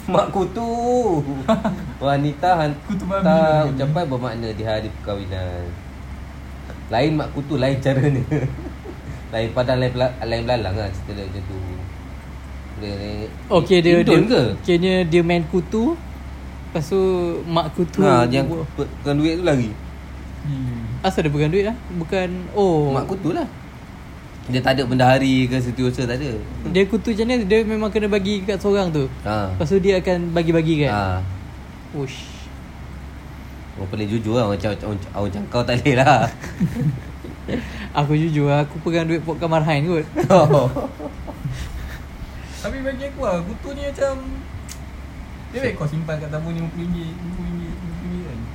Mak 0.06 0.30
kutu 0.30 0.70
Wanita 2.04 2.70
Kutu 2.86 3.04
hantar 3.10 3.66
ucapan 3.68 4.04
bermakna 4.06 4.48
di 4.54 4.62
hari 4.62 4.88
perkahwinan 5.00 5.66
Lain 6.92 7.16
mak 7.16 7.32
kutu, 7.32 7.56
lain 7.58 7.80
caranya 7.80 8.22
Lain 9.34 9.48
padang, 9.50 9.82
lain, 9.82 9.90
pela- 9.90 10.14
lain 10.22 10.42
belalang 10.46 10.76
lah 10.78 10.88
cerita 10.94 11.10
dia 11.16 11.24
macam 11.26 11.42
tu 11.48 11.56
dia, 12.74 12.90
dia, 12.90 13.30
Okey 13.54 13.78
dia 13.80 14.02
dia 14.02 14.18
ke? 14.26 14.42
Kayaknya 14.66 14.94
dia 15.06 15.22
main 15.22 15.46
kutu. 15.46 15.94
Lepas 15.94 16.90
tu 16.90 16.98
mak 17.46 17.70
kutu. 17.70 18.02
Ha, 18.02 18.26
yang 18.26 18.50
pe- 18.50 18.90
pegang 18.98 19.18
duit 19.18 19.38
tu 19.38 19.44
lari 19.46 19.70
Hmm. 20.44 21.00
Asal 21.00 21.24
dia 21.24 21.32
pegang 21.32 21.48
duit 21.54 21.64
lah? 21.64 21.76
Bukan 21.96 22.28
oh. 22.52 22.92
Mak 22.92 23.06
kutu 23.08 23.30
lah 23.32 23.46
Dia 24.44 24.60
tak 24.60 24.76
ada 24.76 24.84
bendahari 24.84 25.48
ke 25.48 25.56
setiausaha 25.56 26.04
tak 26.04 26.20
ada 26.20 26.36
Dia 26.68 26.84
kutu 26.84 27.16
macam 27.16 27.32
mana? 27.32 27.48
Dia 27.48 27.64
memang 27.64 27.88
kena 27.88 28.12
bagi 28.12 28.44
kat 28.44 28.60
seorang 28.60 28.92
tu. 28.92 29.08
Ha. 29.24 29.56
Lepas 29.56 29.72
tu 29.72 29.80
dia 29.80 30.04
akan 30.04 30.36
bagi-bagi 30.36 30.84
kan? 30.84 30.92
Ha. 30.92 31.24
Ush. 31.96 32.28
Orang 33.80 33.88
paling 33.90 34.06
jujur 34.06 34.36
lah 34.36 34.52
Orang, 34.52 34.60
orang, 34.60 34.78
orang, 34.84 35.00
orang 35.16 35.32
cangkau 35.32 35.64
tak 35.64 35.80
boleh 35.80 35.96
lah 35.96 36.28
Aku 38.04 38.12
jujur 38.14 38.52
lah, 38.52 38.68
aku 38.68 38.76
pegang 38.84 39.08
duit 39.08 39.24
Pok 39.24 39.40
Kamar 39.40 39.64
Hain 39.64 39.88
kot. 39.88 40.04
Tapi 42.64 42.80
bagi 42.80 43.04
aku 43.08 43.20
lah, 43.24 43.40
kutu 43.40 43.72
ni 43.72 43.88
macam 43.88 44.14
Dia 45.52 45.58
baik 45.64 45.80
kau 45.80 45.88
simpan 45.88 46.20
kat 46.20 46.28
tabung 46.28 46.52
RM50, 46.52 46.92
RM50, 46.92 47.93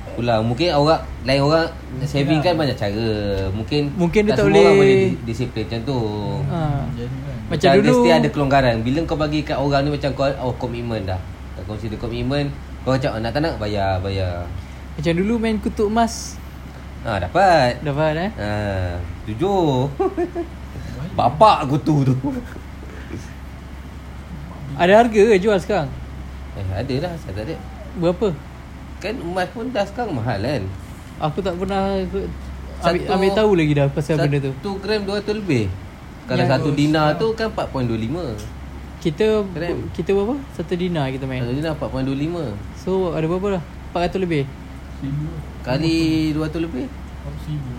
RM50 0.02 0.16
Pulang 0.16 0.42
Mungkin 0.42 0.68
orang 0.72 1.00
Lain 1.22 1.40
orang 1.40 1.66
Saving 2.02 2.40
kan 2.40 2.54
banyak 2.54 2.74
cara. 2.74 3.10
Mungkin 3.50 3.92
Mungkin 3.94 4.20
dia 4.24 4.32
tak 4.32 4.44
semua 4.44 4.56
orang 4.58 4.74
boleh- 4.74 4.78
boleh 4.78 4.96
di- 5.10 5.18
Disiplin 5.26 5.64
macam 5.64 5.80
tu. 5.82 5.98
Ha. 6.46 6.60
Macam 7.46 7.68
Dia 7.68 7.78
dulu 7.78 7.92
Mesti 7.96 8.10
ada 8.10 8.28
kelonggaran. 8.28 8.74
Bila 8.80 8.98
kau 9.04 9.16
bagi 9.16 9.40
kat 9.40 9.56
orang 9.56 9.82
ni 9.82 9.90
Macam 9.90 10.10
kau 10.12 10.26
Oh 10.38 10.52
komitmen 10.54 11.04
dah. 11.04 11.20
Kau 11.54 11.74
consider 11.74 11.96
komitmen 11.96 12.48
Kau 12.80 12.92
macam 12.92 13.10
oh, 13.10 13.20
nak 13.20 13.30
tak 13.30 13.42
nak 13.42 13.54
Bayar 13.56 14.00
Bayar. 14.00 14.48
Macam 14.92 15.12
dulu 15.14 15.34
main 15.36 15.56
kutuk 15.56 15.88
emas. 15.88 16.36
Ha 17.00 17.16
dapat. 17.18 17.80
Dapat 17.80 18.12
eh? 18.18 18.30
Ha 18.34 18.50
Jujur 19.24 19.88
Bapak 21.18 21.64
aku 21.64 21.76
tu. 21.78 22.02
Tu 22.02 22.14
Ada 24.74 24.92
harga 24.98 25.22
ke 25.26 25.36
jual 25.36 25.56
sekarang? 25.56 25.88
Eh 26.52 26.64
ada 26.66 26.94
lah 27.00 27.12
Saya 27.16 27.32
tak 27.34 27.44
ada 27.44 27.56
Berapa? 27.96 28.28
Kan 29.00 29.14
emas 29.18 29.48
pun 29.48 29.68
dah 29.68 29.82
sekarang 29.82 30.12
mahal 30.12 30.38
kan? 30.38 30.62
Aku 31.18 31.40
tak 31.40 31.56
pernah 31.56 31.96
Ambil, 32.00 32.28
Satu- 32.80 33.12
ambil 33.12 33.30
tahu 33.36 33.50
lagi 33.52 33.72
dah 33.74 33.86
Pasal 33.88 34.16
benda 34.18 34.38
tu. 34.40 34.52
Satu 34.54 34.70
gram 34.78 35.00
200 35.04 35.36
lebih. 35.36 35.68
Kalau 36.24 36.44
Ya. 36.44 36.48
satu 36.48 36.68
dinar 36.70 37.16
tu 37.16 37.26
kan 37.34 37.48
4.25 37.50 38.36
Kita 39.00 39.44
Keren. 39.50 39.88
Kita 39.90 40.12
berapa? 40.12 40.36
Satu 40.54 40.72
dinar 40.76 41.08
kita 41.08 41.24
main. 41.24 41.40
Satu 41.42 41.56
dinar 41.56 41.72
4.25 41.74 42.52
So 42.76 43.12
ada 43.12 43.24
berapa 43.24 43.56
dah? 43.56 43.62
400 43.92 44.16
lebih. 44.18 44.44
Seribu. 44.96 45.28
Kali 45.60 45.96
200 46.32 46.60
lebih? 46.60 46.84
Berapa 46.88 47.38
seribu. 47.42 47.72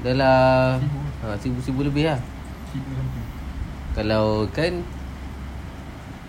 Dalam 0.00 0.78
Seribu. 0.80 0.98
ha, 1.20 1.34
Seribu-seribu 1.36 1.80
lebih 1.84 2.02
lah. 2.06 2.18
Seribu 2.70 2.90
something. 2.92 3.26
Kalau 3.92 4.26
kan 4.48 4.72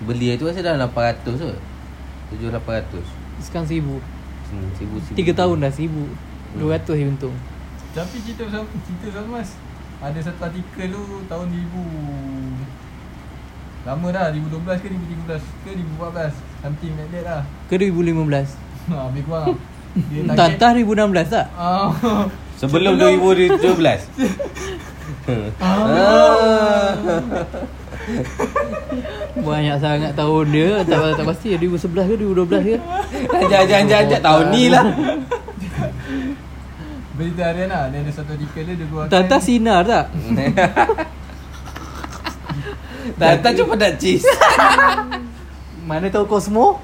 Beli 0.02 0.34
tu 0.34 0.50
rasa 0.50 0.66
dah 0.66 0.74
800 0.80 1.38
kot. 1.38 1.58
7-800 2.34 3.06
Sekarang 3.42 3.66
seribu. 3.66 3.98
Hmm, 4.48 4.70
Seribu 4.76 5.00
seribu. 5.00 5.18
Tiga 5.18 5.34
tahun 5.36 5.60
dah 5.60 5.70
seribu. 5.70 6.04
Dua 6.54 6.76
ratus 6.76 6.94
je 6.94 7.06
untung. 7.06 7.36
Tapi 7.92 8.16
cerita 8.22 8.44
pasal 8.48 8.64
cerita 8.88 9.06
pasal 9.12 9.24
emas 9.28 9.50
Ada 10.00 10.20
satu 10.24 10.42
artikel 10.46 10.90
tu 10.90 11.02
tahun 11.28 11.48
2000 11.52 11.60
Lama 13.84 14.08
dah 14.10 14.32
2012 14.32 14.80
ke 14.80 14.88
2013 15.28 15.62
ke 15.62 15.70
2014 16.00 16.32
Something 16.62 16.92
like 16.96 17.12
that 17.12 17.24
lah. 17.26 17.42
Ke 17.68 17.76
2015 17.76 18.56
Ha, 18.82 18.98
lebih 19.12 19.24
kurang. 19.28 19.60
Dia 20.08 20.24
Tantah 20.32 20.72
2016 20.74 21.28
tak? 21.30 21.46
Ah, 21.54 21.92
Sebelum 22.64 22.96
2017 22.96 23.60
ah. 25.60 26.96
Banyak 29.32 29.78
sangat 29.80 30.12
tahun 30.12 30.46
dia. 30.50 30.84
Tak, 30.84 31.16
tak 31.16 31.26
pasti. 31.26 31.56
2011 31.56 31.88
ke 31.88 32.16
2012 32.20 32.62
ke? 32.62 32.76
Jangan 33.48 33.66
jangan 33.66 33.86
jangan 33.88 34.22
tahun 34.22 34.46
ni 34.52 34.64
lah. 34.68 34.86
Berita 37.16 37.42
harian 37.48 37.70
lah. 37.70 37.88
Dia 37.88 38.00
ada 38.02 38.12
satu 38.12 38.34
artikel 38.34 38.64
dia 38.66 38.76
Dia 38.76 38.86
keluarkan 38.88 39.10
Tantah 39.10 39.40
sinar 39.40 39.82
tak? 39.86 40.06
Tata 43.20 43.50
cuma 43.54 43.74
nak 43.76 43.94
cheese. 43.98 44.26
Mana 45.88 46.10
tahu 46.10 46.26
Cosmo? 46.26 46.80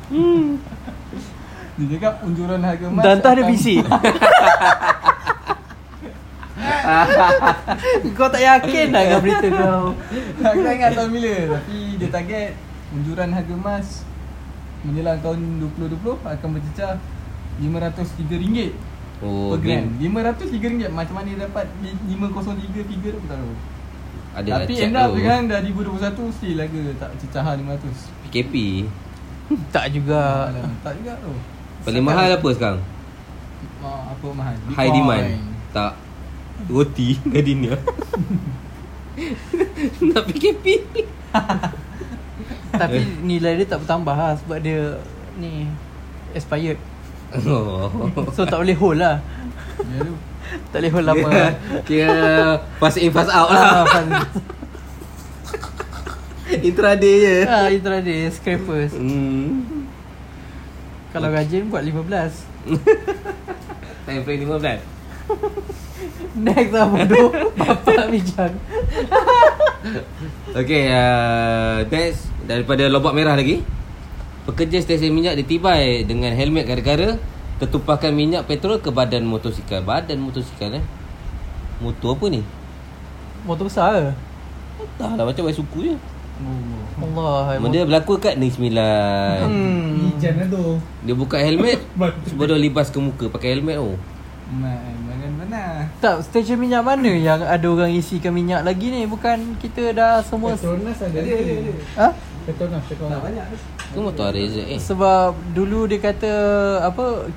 Dia 1.78 1.86
cakap 1.94 2.14
unjuran 2.22 2.60
harga 2.60 2.86
emas 2.90 3.04
Tantah 3.06 3.32
dia 3.34 3.42
akan- 3.42 3.52
bisik 3.54 3.82
Kau 8.17 8.28
tak 8.28 8.41
yakin 8.41 8.86
dah 8.89 9.02
dengan 9.02 9.19
berita 9.19 9.47
kau. 9.50 9.86
Aku 10.39 10.60
tak 10.60 10.73
ingat 10.73 10.91
tahun 10.93 11.10
bila 11.12 11.36
Tapi 11.54 11.78
dia 11.95 12.10
target 12.10 12.52
Unjuran 12.89 13.30
harga 13.30 13.54
emas 13.54 13.88
Menjelang 14.82 15.19
tahun 15.19 15.39
2020 15.76 16.00
Akan 16.23 16.50
bercecah 16.52 16.95
RM503 17.58 18.58
Oh 19.17 19.50
per 19.52 19.60
gram. 19.60 19.97
bin- 19.97 20.13
RM503 20.13 20.88
Macam 20.88 21.13
mana 21.15 21.28
dia 21.28 21.39
dapat 21.43 21.65
503 22.06 22.13
figure 22.86 23.12
tu 23.12 23.19
aku 23.19 23.28
tak 23.28 23.38
tahu. 23.38 23.54
Ada 24.38 24.50
Tapi 24.62 24.71
check 24.71 24.86
end 24.86 24.95
up 24.95 25.10
kan 25.12 25.41
dah 25.43 25.60
2021 25.62 26.30
Still 26.32 26.56
laga 26.56 26.82
tak 26.95 27.10
cecahan 27.17 27.56
500 27.58 28.13
PKP 28.23 28.54
Tak 29.67 29.86
juga. 29.89 30.21
Alah, 30.47 30.71
Tak 30.82 30.93
juga 30.95 31.13
tu. 31.17 31.34
Paling 31.82 32.04
mahal 32.04 32.30
apa 32.30 32.50
sekarang? 32.52 32.82
Ah, 33.80 34.12
Apa 34.12 34.28
mahal? 34.30 34.54
High 34.69 34.91
Bitcoin. 34.91 34.93
demand 34.93 35.26
Tak 35.71 35.91
Roti 36.65 37.22
Gardenia 37.30 37.78
Nak 40.10 40.24
PKP 40.26 40.65
Tapi 42.74 42.98
nilai 43.22 43.62
dia 43.62 43.70
tak 43.70 43.86
bertambah 43.86 44.17
lah 44.17 44.34
Sebab 44.41 44.58
dia 44.62 44.98
Ni 45.38 45.70
Expired. 46.38 46.78
Oh. 47.34 47.89
So 48.36 48.46
tak 48.46 48.60
boleh 48.62 48.78
hold 48.78 49.02
lah. 49.02 49.17
Ya 49.82 49.98
tu. 50.06 50.13
Tak 50.72 50.80
boleh 50.80 50.91
hold 50.93 51.06
lama. 51.10 51.28
Kira, 51.28 51.48
kira 51.88 52.17
Fast 52.80 52.98
in 53.02 53.12
fast 53.12 53.32
out 53.34 53.50
lah. 53.52 53.84
Ah, 53.84 54.24
Intraday 56.48 57.15
je. 57.20 57.43
Ah, 57.43 57.67
intraday 57.67 58.32
Scrapers. 58.32 58.96
Hmm. 58.96 59.84
Kalau 61.12 61.27
rajin 61.34 61.67
buat 61.71 61.82
15 61.82 61.98
Time 64.06 64.21
frame 64.21 64.46
15 64.46 64.77
Next 66.37 66.71
lah 66.73 66.85
bodoh. 66.89 67.29
Bapak 67.58 68.10
bijak 68.13 68.52
Okay 70.54 70.91
uh, 70.91 71.85
That's 71.89 72.29
Daripada 72.45 72.85
lobak 72.87 73.17
merah 73.17 73.33
lagi. 73.33 73.63
Pekerja 74.48 74.79
stesen 74.79 75.12
minyak 75.12 75.35
ditibai 75.35 76.06
Dengan 76.08 76.31
helmet 76.37 76.67
gara-gara 76.67 77.17
Tertumpahkan 77.58 78.13
minyak 78.13 78.45
petrol 78.45 78.77
ke 78.77 78.93
badan 78.93 79.25
motosikal. 79.25 79.81
Badan 79.81 80.21
motosikal 80.21 80.77
eh? 80.77 80.85
Motor 81.81 82.13
apa 82.13 82.25
ni? 82.29 82.41
Motor 83.50 83.65
besar 83.65 83.89
ke? 83.98 84.13
Tak 85.02 85.17
lah 85.17 85.25
macam 85.25 85.50
baik 85.50 85.58
suku 85.58 85.89
je. 85.89 85.95
Allah 87.02 87.58
Benda 87.58 87.81
berlaku 87.81 88.21
kat 88.21 88.37
Negeri 88.37 88.54
Sembilan 88.54 89.37
Hmm. 89.41 90.13
Ijan 90.13 90.33
lah 90.37 90.48
tu. 90.54 90.77
Dia 91.02 91.17
buka 91.17 91.41
helmet 91.41 91.81
Sebab 92.29 92.43
dia 92.45 92.58
libas 92.62 92.93
ke 92.93 93.02
muka 93.02 93.25
Pakai 93.25 93.58
helmet 93.58 93.81
tu. 93.81 93.98
Man, 94.54 94.77
jangan 94.77 94.93
benar. 95.02 95.07
Tak, 95.98 96.29
stesen 96.29 96.62
minyak 96.62 96.85
mana 96.85 97.10
yang 97.10 97.41
ada 97.41 97.65
orang 97.65 97.89
isikan 97.89 98.29
minyak 98.29 98.62
lagi 98.62 98.93
ni? 98.93 99.10
Bukan 99.10 99.58
kita 99.58 99.98
dah 99.98 100.21
semua 100.21 100.54
Petronas 100.54 101.02
ada. 101.02 101.17
Ada, 101.17 101.33
ada, 101.33 101.54
ada. 101.58 101.73
Ha? 101.98 102.08
Petronas, 102.45 102.81
Tak 102.85 102.89
Petronas. 102.93 103.21
banyak 103.25 103.45
tu. 103.50 103.58
Tu 103.87 104.00
motor 104.06 104.29
Razer 104.29 104.65
eh. 104.69 104.77
Sebab 104.77 105.33
dulu 105.58 105.89
dia 105.89 105.98
kata 105.98 106.31
apa 106.85 107.33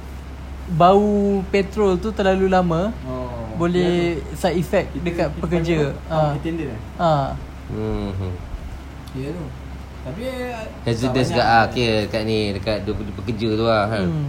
bau 0.70 1.40
petrol 1.48 1.96
tu 1.98 2.12
terlalu 2.12 2.46
lama 2.46 2.92
Oh. 3.08 3.26
boleh 3.56 4.20
side 4.36 4.60
effect 4.60 4.88
dekat 5.00 5.32
pekerja. 5.40 5.96
Ah. 6.12 6.32
Ha. 6.32 6.36
Kita 6.36 6.64
eh? 6.68 6.80
Ha. 7.00 7.12
Hmm. 7.72 8.12
hmm. 8.12 8.34
Ya 9.16 9.28
tu. 9.32 9.46
Tapi 10.00 10.22
Hazardous 10.84 11.28
tak 11.28 11.36
kat 11.36 11.44
banyak. 11.44 11.48
ah, 11.48 11.64
kira 11.72 11.94
dekat 12.08 12.22
ni 12.28 12.38
dekat 12.56 12.76
bekerja 12.88 13.48
tu 13.56 13.64
lah. 13.64 13.84
Ha. 13.88 13.98
Hmm. 14.04 14.28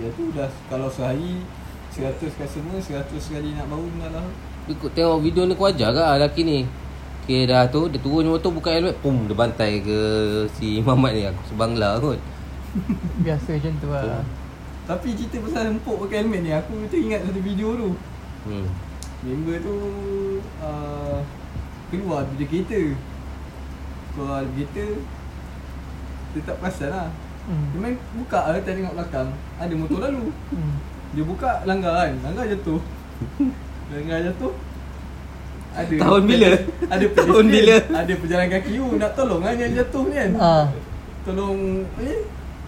Dia 0.00 0.08
tu 0.16 0.32
dah 0.32 0.48
kalau 0.72 0.88
sehari 0.88 1.44
100 1.96 2.28
customer 2.36 2.76
100 2.76 3.08
kali 3.08 3.56
nak 3.56 3.66
baru 3.72 3.88
dah 3.96 4.10
lah. 4.20 4.26
Ikut 4.68 4.90
tengok 4.92 5.24
video 5.24 5.48
ni 5.48 5.56
kau 5.56 5.72
ajar 5.72 5.96
ke 5.96 6.00
ah, 6.04 6.20
lelaki 6.20 6.42
ni. 6.44 6.58
Okay 7.24 7.48
dah 7.48 7.66
tu 7.66 7.88
dia 7.88 7.98
turun 7.98 8.28
motor 8.28 8.52
buka 8.52 8.70
helmet 8.70 8.94
pum 9.02 9.26
dia 9.26 9.34
bantai 9.34 9.82
ke 9.82 9.98
si 10.60 10.78
Mamat 10.86 11.12
ni 11.16 11.22
aku 11.24 11.42
sebangla 11.48 11.96
kot. 11.98 12.20
Biasa 13.24 13.56
macam 13.56 13.72
tu 13.80 13.88
lah. 13.88 14.22
Tapi 14.86 15.08
cerita 15.16 15.42
pasal 15.42 15.74
empuk 15.74 15.96
pakai 16.06 16.22
helmet 16.22 16.40
ni 16.44 16.52
aku 16.52 16.84
teringat 16.92 17.24
satu 17.24 17.40
video 17.40 17.68
tu. 17.74 17.90
Hmm. 18.46 18.68
Member 19.24 19.56
tu 19.58 19.76
uh, 20.62 21.18
keluar 21.88 22.28
daripada 22.28 22.44
kereta. 22.44 22.80
Keluar 24.14 24.44
daripada 24.44 24.60
kereta 24.60 24.86
dia 26.36 26.40
tak 26.44 26.56
perasan 26.60 26.90
lah. 26.92 27.08
Hmm. 27.48 27.66
Dia 27.72 27.78
main 27.80 27.96
buka 28.12 28.40
lah 28.52 28.60
tak 28.60 28.76
tengok 28.76 28.94
belakang. 28.94 29.28
Ada 29.56 29.74
motor 29.74 29.98
lalu. 30.04 30.28
Hmm. 30.52 30.76
Dia 31.14 31.22
buka 31.22 31.62
langgar 31.68 31.94
kan. 31.94 32.12
Langgar 32.24 32.44
jatuh. 32.48 32.80
langgar 33.92 34.18
jatuh. 34.26 34.52
Ada 35.76 35.92
Tahun 36.00 36.22
bila? 36.24 36.50
Ada 36.88 37.04
Tahun 37.20 37.44
bila? 37.52 37.76
Ada 37.92 38.12
pejalan 38.16 38.48
kaki 38.48 38.70
you 38.80 38.86
nak 38.96 39.12
tolong 39.12 39.44
kan 39.44 39.54
yang 39.60 39.72
jatuh 39.76 40.02
ni 40.08 40.16
kan. 40.16 40.30
Ha. 40.40 40.54
Tolong 41.28 41.84
eh 42.00 42.20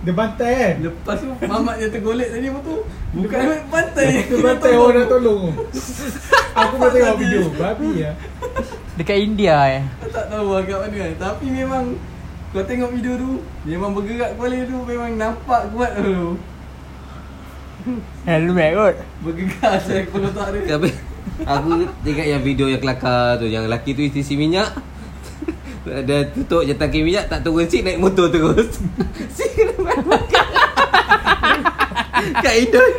Dia 0.04 0.12
bantai 0.14 0.52
kan? 0.52 0.74
Lepas 0.84 1.16
tu 1.24 1.26
mamat 1.48 1.74
dia 1.80 1.88
tergolek 1.88 2.28
tadi 2.30 2.48
motor. 2.52 2.84
Bukan 3.16 3.40
bantai. 3.72 4.28
Dia 4.28 4.38
bantai 4.44 4.72
orang 4.76 4.94
nak 5.00 5.08
tolong. 5.08 5.42
Aku 6.52 6.74
pernah 6.76 6.92
tengok 6.92 7.16
video. 7.16 7.42
Babi 7.56 7.88
ya. 8.04 8.12
Dekat 8.98 9.18
India 9.24 9.56
eh. 9.78 9.82
Tak 10.10 10.26
tahu 10.26 10.58
agak 10.58 10.78
mana 10.82 10.96
kan 10.98 11.12
Tapi 11.22 11.46
memang 11.54 11.94
Kau 12.50 12.66
tengok 12.66 12.90
video 12.90 13.14
tu 13.14 13.30
Memang 13.62 13.94
bergerak 13.94 14.34
kepala 14.34 14.58
tu 14.66 14.76
Memang 14.82 15.10
nampak 15.14 15.70
kuat 15.70 15.94
tu 16.02 16.34
Helmet 18.26 18.70
kot. 18.74 18.96
Bergegar 19.22 19.78
saya 19.82 20.02
kepala 20.06 20.28
otak 20.34 20.46
dia 20.54 20.76
Tapi 20.76 20.88
aku 21.46 21.68
tengok 22.02 22.26
yang 22.26 22.42
video 22.42 22.66
yang 22.66 22.82
kelakar 22.82 23.38
tu 23.38 23.46
yang 23.46 23.62
lelaki 23.66 23.94
tu 23.94 24.02
isi 24.02 24.34
minyak 24.34 24.74
dia 25.88 26.28
tutup 26.32 26.62
je 26.68 26.74
tangki 26.76 27.00
minyak 27.00 27.32
tak 27.32 27.40
turun 27.40 27.64
seat 27.64 27.80
naik 27.84 27.96
motor 28.00 28.28
terus. 28.28 28.68
Kat 32.44 32.54
Indon. 32.58 32.92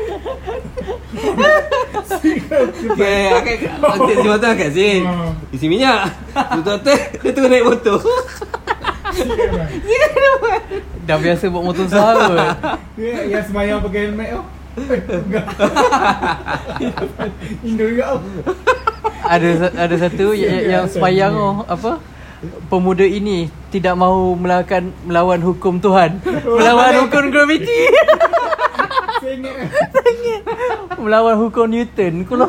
Okay, 2.89 3.29
akan 3.35 3.55
nanti 3.83 4.13
si 4.15 4.27
motor 4.27 4.51
kat 4.55 4.69
sini. 4.71 5.03
Ha. 5.05 5.11
Isi 5.53 5.67
minyak. 5.67 6.09
Tutup 6.33 6.77
tu 6.81 6.93
dia 6.95 7.31
turun 7.35 7.49
naik 7.51 7.65
motor. 7.67 7.99
Dah 11.05 11.17
biasa 11.19 11.51
bawa 11.51 11.63
motor. 11.69 11.85
Dia 12.95 13.27
yang 13.27 13.43
semayang 13.45 13.83
pakai 13.83 14.09
helmet 14.09 14.29
tu. 14.33 14.41
Indo 17.65 17.83
juga. 17.89 18.21
Ada 19.25 19.49
ada 19.75 19.95
satu 19.97 20.33
yang, 20.41 20.57
yang 20.65 20.85
semayang 20.89 21.33
oh, 21.35 21.65
apa? 21.65 21.99
Pemuda 22.71 23.03
ini 23.03 23.51
tidak 23.67 23.99
mahu 23.99 24.39
melakukan 24.39 24.95
melawan 25.03 25.43
hukum 25.43 25.75
Tuhan. 25.83 26.23
Melawan 26.59 27.03
hukum 27.03 27.23
graviti. 27.31 27.79
Kan. 29.19 29.43
melawan 30.95 31.35
hukum 31.35 31.67
Newton. 31.67 32.23
Kalau 32.23 32.47